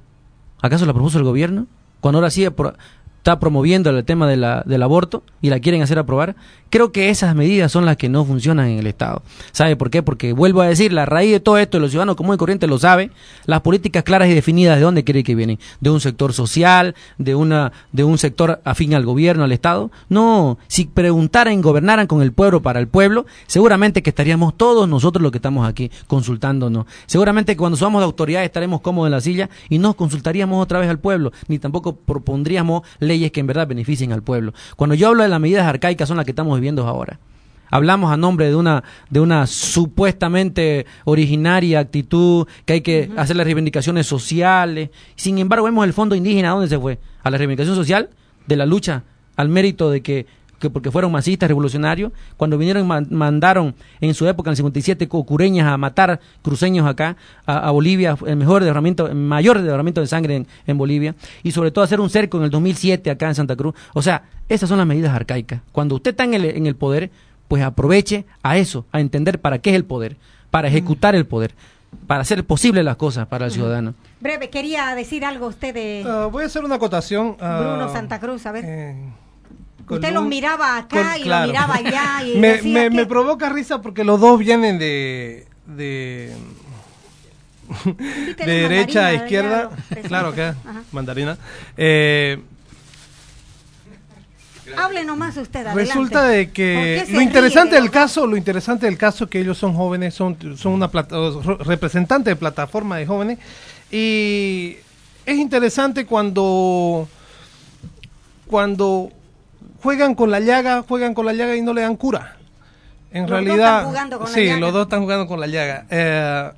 [0.61, 1.67] ¿Acaso la propuso el gobierno?
[2.01, 5.99] Cuando ahora sí está promoviendo el tema de la, del aborto y la quieren hacer
[5.99, 6.35] aprobar,
[6.69, 9.21] creo que esas medidas son las que no funcionan en el Estado.
[9.51, 10.03] ¿Sabe por qué?
[10.03, 12.79] Porque vuelvo a decir, la raíz de todo esto, los ciudadanos común y corriente lo
[12.79, 13.11] saben,
[13.45, 17.35] las políticas claras y definidas de dónde cree que vienen, de un sector social, de
[17.35, 19.91] una de un sector afín al gobierno, al Estado.
[20.09, 25.21] No, si preguntaran, gobernaran con el pueblo para el pueblo, seguramente que estaríamos todos nosotros
[25.21, 26.85] los que estamos aquí consultándonos.
[27.05, 30.79] Seguramente que cuando somos de autoridad estaremos cómodos en la silla y no consultaríamos otra
[30.79, 34.53] vez al pueblo, ni tampoco propondríamos leyes que en verdad beneficien al pueblo.
[34.75, 37.19] Cuando yo hablo de las medidas arcaicas son las que estamos viviendo ahora.
[37.69, 43.45] Hablamos a nombre de una, de una supuestamente originaria actitud, que hay que hacer las
[43.45, 44.89] reivindicaciones sociales.
[45.15, 46.99] Sin embargo, vemos el fondo indígena, ¿a dónde se fue?
[47.23, 48.09] A la reivindicación social
[48.45, 49.03] de la lucha,
[49.35, 50.25] al mérito de que,
[50.59, 55.67] que porque fueron masistas, revolucionarios, cuando vinieron mandaron en su época, en el 57, cureñas
[55.67, 60.47] a matar cruceños acá, a, Bolivia, el mejor derramamiento, el mayor derramamiento de sangre en,
[60.65, 63.75] en Bolivia, y sobre todo hacer un cerco en el 2007 acá en Santa Cruz.
[63.93, 65.61] O sea, esas son las medidas arcaicas.
[65.71, 67.11] Cuando usted está en el, en el poder,
[67.47, 70.17] pues aproveche a eso, a entender para qué es el poder,
[70.49, 71.53] para ejecutar el poder,
[72.07, 73.93] para hacer posible las cosas para el ciudadano.
[74.19, 76.03] Breve, quería decir algo usted de...
[76.05, 77.37] Ah, voy a hacer una acotación.
[77.37, 78.65] Bruno Santa Cruz, a ver.
[78.65, 78.95] Eh,
[79.89, 82.23] usted lo miraba acá y lo miraba allá.
[82.23, 85.47] Y me, me, provoca risa porque los dos vienen de...
[85.65, 86.33] de
[88.37, 89.69] de derecha a izquierda,
[90.07, 90.53] claro que
[90.93, 91.37] mandarina.
[91.75, 92.39] Eh,
[94.75, 95.65] Hable nomás usted.
[95.73, 99.73] Resulta de que lo interesante del caso, lo interesante del caso es que ellos son
[99.73, 103.39] jóvenes, son, son una representante de plataforma de jóvenes
[103.91, 104.77] y
[105.25, 107.07] es interesante cuando
[108.47, 109.11] cuando
[109.81, 112.37] juegan con la llaga, juegan con la llaga y no le dan cura.
[113.11, 113.87] En realidad,
[114.27, 115.85] sí, los dos están jugando con la llaga.
[115.89, 116.51] Eh,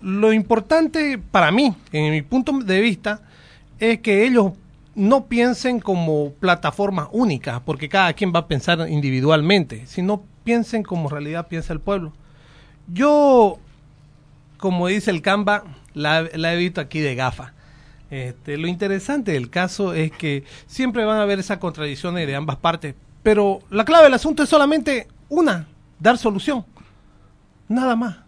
[0.00, 3.20] lo importante para mí, en mi punto de vista,
[3.78, 4.52] es que ellos
[4.94, 11.08] no piensen como plataformas únicas, porque cada quien va a pensar individualmente, sino piensen como
[11.08, 12.12] realidad piensa el pueblo.
[12.88, 13.58] Yo,
[14.58, 15.64] como dice el Canva,
[15.94, 17.54] la, he visto aquí de gafa.
[18.12, 22.58] Este, lo interesante del caso es que siempre van a haber esas contradicciones de ambas
[22.58, 25.66] partes, pero la clave del asunto es solamente una,
[25.98, 26.66] dar solución,
[27.68, 28.18] nada más.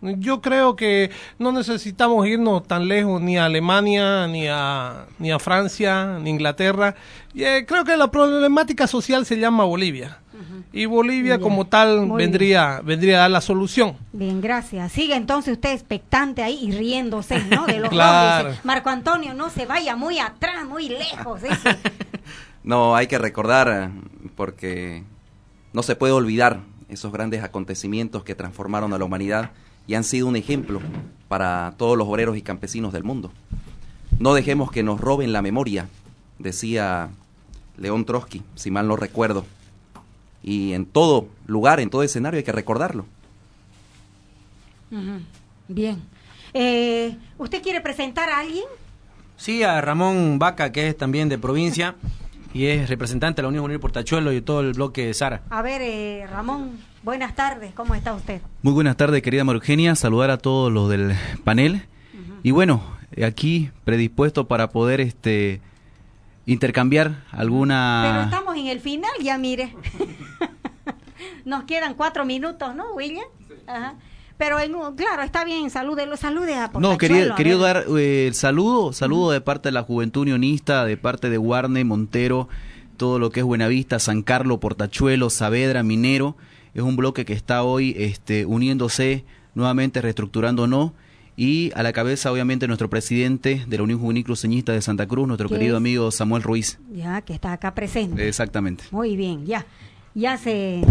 [0.00, 5.38] Yo creo que no necesitamos irnos tan lejos ni a Alemania, ni a, ni a
[5.38, 6.96] Francia, ni a Inglaterra.
[7.32, 10.18] Y, eh, creo que la problemática social se llama Bolivia.
[10.78, 13.96] Y Bolivia como tal vendría, vendría a dar la solución.
[14.12, 14.92] Bien, gracias.
[14.92, 17.66] Sigue entonces usted expectante ahí y riéndose, ¿no?
[17.66, 18.54] De los claro.
[18.62, 21.40] Marco Antonio, no se vaya muy atrás, muy lejos.
[22.62, 23.90] no, hay que recordar,
[24.36, 25.02] porque
[25.72, 29.50] no se puede olvidar esos grandes acontecimientos que transformaron a la humanidad
[29.88, 30.80] y han sido un ejemplo
[31.26, 33.32] para todos los obreros y campesinos del mundo.
[34.20, 35.88] No dejemos que nos roben la memoria,
[36.38, 37.10] decía
[37.76, 39.44] León Trotsky, si mal no recuerdo.
[40.42, 43.06] Y en todo lugar, en todo escenario hay que recordarlo.
[45.68, 46.02] Bien.
[46.54, 48.64] Eh, ¿Usted quiere presentar a alguien?
[49.36, 51.94] Sí, a Ramón Vaca, que es también de provincia
[52.52, 55.42] y es representante de la Unión Unida Portachuelo y todo el bloque de Sara.
[55.50, 58.40] A ver, eh, Ramón, buenas tardes, ¿cómo está usted?
[58.62, 61.14] Muy buenas tardes, querida Marugenia, saludar a todos los del
[61.44, 61.82] panel.
[62.42, 62.82] Y bueno,
[63.24, 65.60] aquí predispuesto para poder este
[66.48, 68.02] intercambiar alguna...
[68.04, 69.74] Pero estamos en el final ya, mire.
[71.44, 73.26] Nos quedan cuatro minutos, ¿no, William?
[73.66, 73.94] Ajá.
[74.38, 78.92] Pero en, claro, está bien, salude, salude a No, quería, quería dar eh, el saludo,
[78.92, 82.48] saludo de parte de la Juventud Unionista, de parte de Guarne, Montero,
[82.96, 86.36] todo lo que es Buenavista, San Carlos, Portachuelo, Saavedra, Minero.
[86.72, 89.24] Es un bloque que está hoy este, uniéndose,
[89.54, 90.92] nuevamente reestructurándonos.
[91.38, 95.28] Y a la cabeza, obviamente, nuestro presidente de la Unión Juvenil Cruceñista de Santa Cruz,
[95.28, 96.80] nuestro querido amigo Samuel Ruiz.
[96.90, 98.26] Ya, que está acá presente.
[98.26, 98.82] Exactamente.
[98.90, 99.64] Muy bien, ya.
[100.16, 100.82] Ya se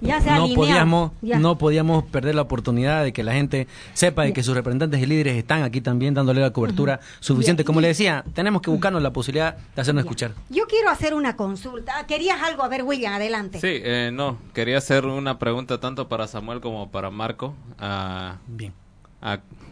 [0.00, 4.32] ya se no podíamos no podíamos perder la oportunidad de que la gente sepa de
[4.32, 7.64] que sus representantes y líderes están aquí también dándole la cobertura suficiente.
[7.64, 10.34] Como le decía tenemos que buscarnos la posibilidad de hacernos escuchar.
[10.50, 12.06] Yo quiero hacer una consulta.
[12.06, 13.60] Querías algo a ver William adelante.
[13.60, 14.38] Sí eh, no.
[14.54, 17.54] Quería hacer una pregunta tanto para Samuel como para Marco.
[17.78, 18.72] Ah, bien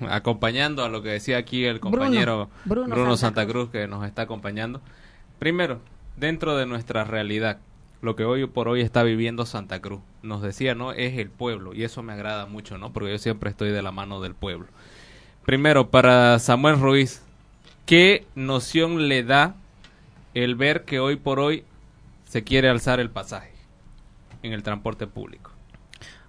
[0.09, 4.81] acompañando a lo que decía aquí el compañero Bruno, Santa Cruz que nos está acompañando
[5.39, 5.81] primero
[6.17, 7.59] dentro de nuestra realidad
[8.03, 10.01] lo que hoy por hoy está viviendo Santa Cruz.
[10.23, 10.93] Nos decía, ¿no?
[10.93, 12.93] Es el pueblo y eso me agrada mucho, ¿no?
[12.93, 14.67] Porque yo siempre estoy de la mano del pueblo.
[15.45, 17.23] Primero, para Samuel Ruiz,
[17.87, 19.55] ¿qué noción le da
[20.35, 21.65] el ver que hoy por hoy
[22.27, 23.53] se quiere alzar el pasaje
[24.43, 25.51] en el transporte público?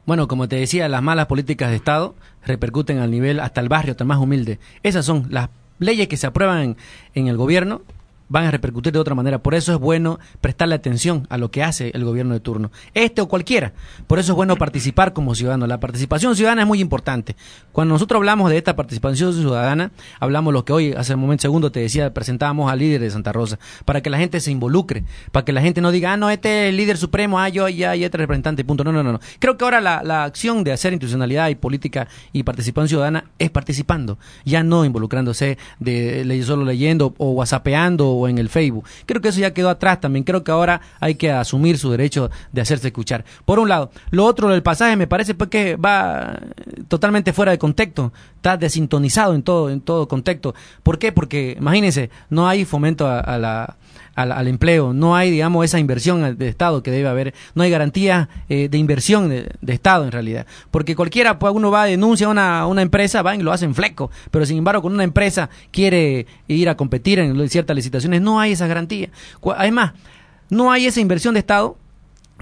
[0.05, 2.15] Bueno, como te decía, las malas políticas de Estado
[2.45, 4.59] repercuten al nivel hasta el barrio, hasta más humilde.
[4.83, 6.77] Esas son las leyes que se aprueban
[7.13, 7.81] en el gobierno
[8.31, 9.39] van a repercutir de otra manera.
[9.39, 13.21] Por eso es bueno prestarle atención a lo que hace el gobierno de turno, este
[13.21, 13.73] o cualquiera.
[14.07, 15.67] Por eso es bueno participar como ciudadano.
[15.67, 17.35] La participación ciudadana es muy importante.
[17.73, 21.71] Cuando nosotros hablamos de esta participación ciudadana, hablamos lo que hoy, hace un momento segundo,
[21.71, 25.03] te decía, presentábamos al líder de Santa Rosa, para que la gente se involucre,
[25.33, 27.67] para que la gente no diga, ah, no, este es el líder supremo, ah, yo
[27.67, 28.85] ya, y este representante, punto.
[28.85, 29.19] No, no, no, no.
[29.39, 33.49] Creo que ahora la, la acción de hacer institucionalidad y política y participación ciudadana es
[33.49, 38.85] participando, ya no involucrándose de solo leyendo o whatsappeando en el Facebook.
[39.05, 40.23] Creo que eso ya quedó atrás también.
[40.23, 43.25] Creo que ahora hay que asumir su derecho de hacerse escuchar.
[43.45, 43.91] Por un lado.
[44.09, 46.39] Lo otro del pasaje me parece pues que va
[46.87, 48.13] totalmente fuera de contexto.
[48.35, 50.55] Está desintonizado en todo, en todo contexto.
[50.83, 51.11] ¿Por qué?
[51.11, 53.77] Porque, imagínense, no hay fomento a la
[54.15, 58.29] al, empleo, no hay, digamos, esa inversión de Estado que debe haber, no hay garantía
[58.49, 62.67] eh, de inversión de, Estado en realidad, porque cualquiera, pues uno va, denuncia a una,
[62.67, 66.69] una empresa, va y lo hacen fleco, pero sin embargo, cuando una empresa quiere ir
[66.69, 69.09] a competir en ciertas licitaciones, no hay esa garantía.
[69.55, 69.93] Además,
[70.49, 71.77] no hay esa inversión de Estado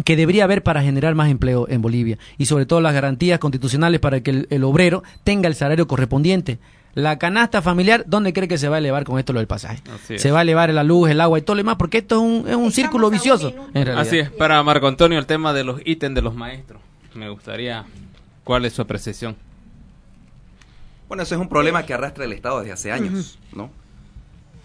[0.03, 2.17] que debería haber para generar más empleo en Bolivia.
[2.37, 6.57] Y sobre todo las garantías constitucionales para que el obrero tenga el salario correspondiente
[7.03, 9.81] la canasta familiar, ¿dónde cree que se va a elevar con esto lo del pasaje?
[10.17, 12.21] Se va a elevar la luz, el agua y todo lo demás, porque esto es
[12.21, 13.53] un, es un círculo vicioso.
[13.95, 16.81] Así es, para Marco Antonio, el tema de los ítems de los maestros.
[17.13, 17.85] Me gustaría,
[18.43, 19.35] ¿cuál es su apreciación?
[21.07, 23.71] Bueno, eso es un problema que arrastra el Estado desde hace años, ¿no?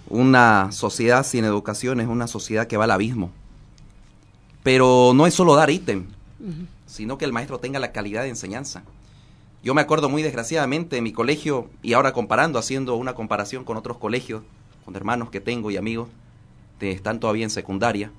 [0.09, 3.33] Una sociedad sin educación es una sociedad que va al abismo.
[4.63, 6.07] Pero no es solo dar ítem,
[6.87, 8.83] sino que el maestro tenga la calidad de enseñanza.
[9.65, 13.79] Yo me acuerdo muy desgraciadamente en mi colegio, y ahora comparando, haciendo una comparación con
[13.79, 14.43] otros colegios,
[14.85, 16.11] con hermanos que tengo y amigos
[16.79, 18.11] que están todavía en secundaria,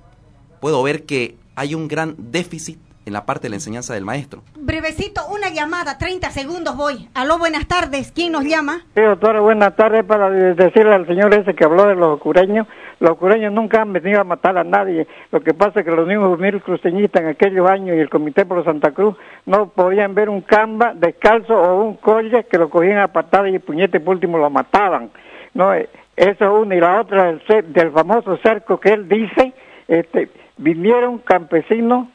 [0.60, 4.42] puedo ver que hay un gran déficit en la parte de la enseñanza del maestro.
[4.56, 7.08] Brevecito, una llamada, 30 segundos voy.
[7.14, 8.84] Aló, buenas tardes, ¿quién nos llama?
[8.96, 12.66] Sí, doctora, buenas tardes para decirle al señor ese que habló de los cureños.
[12.98, 15.06] Los cureños nunca han venido a matar a nadie.
[15.30, 18.46] Lo que pasa es que los niños mil cruceñistas en aquellos años y el Comité
[18.46, 22.98] por Santa Cruz no podían ver un camba descalzo o un colle que lo cogían
[22.98, 25.10] a patadas y puñete por último lo mataban.
[25.52, 26.74] No, eso es una.
[26.74, 27.42] Y la otra del,
[27.72, 29.52] del famoso cerco que él dice,
[29.88, 32.08] este, vinieron campesinos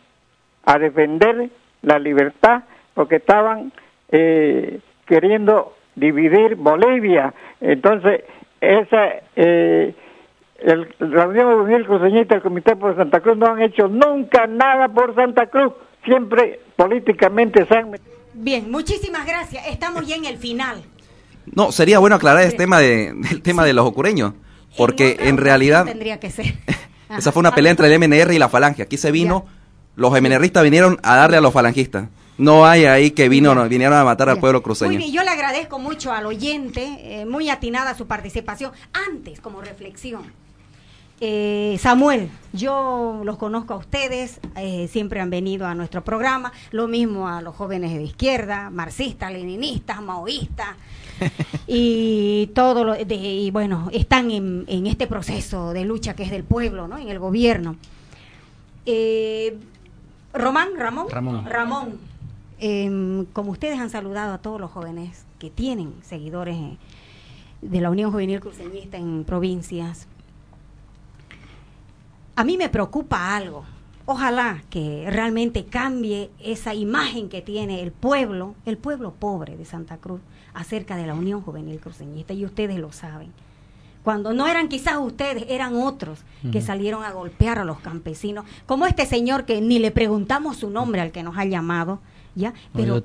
[0.65, 1.49] a defender
[1.83, 2.63] la libertad
[2.93, 3.71] porque estaban
[4.11, 7.33] eh, queriendo dividir Bolivia.
[7.59, 8.23] Entonces,
[8.59, 9.93] esa, eh,
[10.63, 14.87] el, la Unión Unida Cruceñista el Comité por Santa Cruz no han hecho nunca nada
[14.89, 15.73] por Santa Cruz.
[16.05, 17.95] Siempre políticamente se han
[18.33, 19.67] Bien, muchísimas gracias.
[19.67, 20.81] Estamos ya en el final.
[21.53, 24.33] No, sería bueno aclarar el tema de, el tema de los ocureños,
[24.77, 26.53] porque en, realidad tendría que ser.
[27.17, 28.83] esa fue una pelea entre el MNR y la Falange.
[28.83, 29.45] Aquí se vino
[29.95, 32.07] los MNRistas vinieron a darle a los falangistas.
[32.37, 34.89] No hay ahí que vino, vinieron a matar al pueblo cruceño.
[34.89, 38.71] Muy bien, yo le agradezco mucho al oyente, eh, muy atinada su participación.
[38.93, 40.23] Antes, como reflexión,
[41.23, 46.87] eh, Samuel, yo los conozco a ustedes, eh, siempre han venido a nuestro programa, lo
[46.87, 50.75] mismo a los jóvenes de izquierda, marxistas, leninistas, maoístas,
[51.67, 56.31] y todo lo de, y bueno, están en, en, este proceso de lucha que es
[56.31, 56.97] del pueblo, ¿no?
[56.97, 57.75] En el gobierno.
[58.87, 59.57] Eh,
[60.33, 61.07] Román, Ramón.
[61.07, 61.45] Ramón.
[61.45, 61.99] Ramón.
[62.59, 66.57] Em, como ustedes han saludado a todos los jóvenes que tienen seguidores
[67.61, 70.07] de la Unión Juvenil Cruceñista en provincias,
[72.35, 73.65] a mí me preocupa algo.
[74.05, 79.97] Ojalá que realmente cambie esa imagen que tiene el pueblo, el pueblo pobre de Santa
[79.97, 80.21] Cruz,
[80.53, 83.31] acerca de la Unión Juvenil Cruceñista, y ustedes lo saben.
[84.03, 88.87] Cuando no eran quizás ustedes, eran otros que salieron a golpear a los campesinos, como
[88.87, 91.99] este señor que ni le preguntamos su nombre al que nos ha llamado,
[92.35, 92.53] ¿ya?
[92.73, 93.01] Pero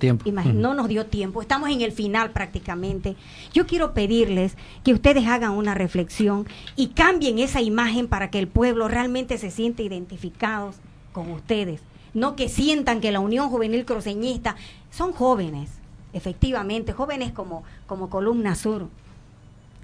[0.54, 3.16] no nos dio tiempo, estamos en el final prácticamente.
[3.52, 6.46] Yo quiero pedirles que ustedes hagan una reflexión
[6.76, 10.76] y cambien esa imagen para que el pueblo realmente se siente identificados
[11.12, 11.80] con ustedes,
[12.14, 14.56] no que sientan que la Unión Juvenil Cruceñista
[14.90, 15.70] son jóvenes,
[16.12, 18.88] efectivamente, jóvenes como, como Columna Sur,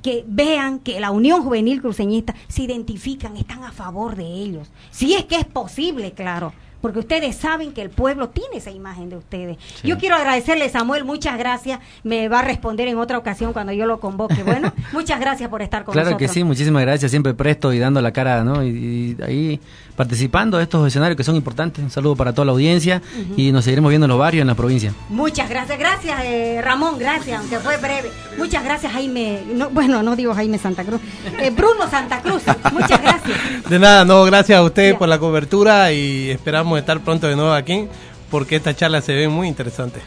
[0.03, 4.71] que vean que la Unión Juvenil Cruceñista se identifican, están a favor de ellos.
[4.91, 6.53] Si es que es posible, claro,
[6.83, 9.57] porque ustedes saben que el pueblo tiene esa imagen de ustedes.
[9.85, 11.79] Yo quiero agradecerle, Samuel, muchas gracias.
[12.03, 14.43] Me va a responder en otra ocasión cuando yo lo convoque.
[14.43, 16.19] Bueno, muchas gracias por estar con nosotros.
[16.19, 18.65] Claro que sí, muchísimas gracias, siempre presto y dando la cara, ¿no?
[18.65, 19.61] Y, ahí
[20.03, 21.85] participando de estos escenarios que son importantes.
[21.85, 23.01] Un saludo para toda la audiencia
[23.37, 24.93] y nos seguiremos viendo en los barrios, en la provincia.
[25.11, 28.11] Muchas gracias, gracias eh, Ramón, gracias, aunque fue breve.
[28.37, 31.01] Muchas gracias Jaime, bueno, no digo Jaime Santa Cruz,
[31.39, 32.43] eh, Bruno Santa Cruz,
[32.73, 33.39] muchas gracias.
[33.69, 37.53] De nada, no, gracias a ustedes por la cobertura y esperamos estar pronto de nuevo
[37.53, 37.87] aquí
[38.33, 40.01] porque esta charla se ve muy interesante.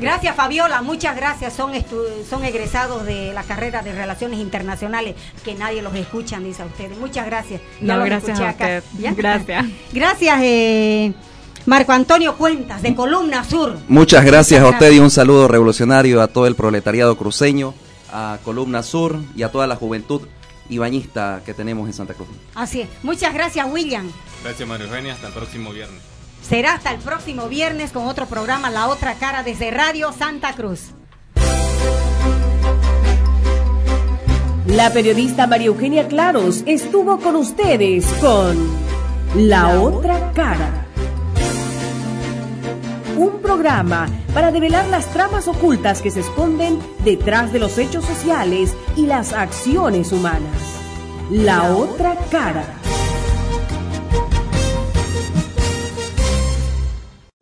[0.00, 1.52] Gracias Fabiola, muchas gracias.
[1.54, 1.70] Son,
[2.28, 5.14] son egresados de la carrera de Relaciones Internacionales,
[5.44, 6.98] que nadie los escucha, dice a ustedes.
[6.98, 7.60] Muchas gracias.
[7.80, 8.82] Ya gracias a usted.
[9.16, 9.64] Gracias.
[9.92, 11.12] Gracias, eh,
[11.66, 13.78] Marco Antonio Cuentas, de Columna Sur.
[13.86, 17.74] Muchas gracias a usted y un saludo revolucionario a todo el proletariado cruceño,
[18.12, 20.22] a Columna Sur y a toda la juventud
[20.68, 22.28] ibañista que tenemos en Santa Cruz.
[22.56, 22.88] Así es.
[23.04, 24.10] Muchas gracias, William.
[24.42, 25.14] Gracias, María Eugenia.
[25.14, 26.17] Hasta el próximo viernes.
[26.42, 30.92] Será hasta el próximo viernes con otro programa La Otra Cara desde Radio Santa Cruz.
[34.66, 38.56] La periodista María Eugenia Claros estuvo con ustedes con
[39.34, 40.86] La Otra Cara.
[43.16, 48.74] Un programa para develar las tramas ocultas que se esconden detrás de los hechos sociales
[48.94, 50.78] y las acciones humanas.
[51.30, 52.64] La Otra Cara.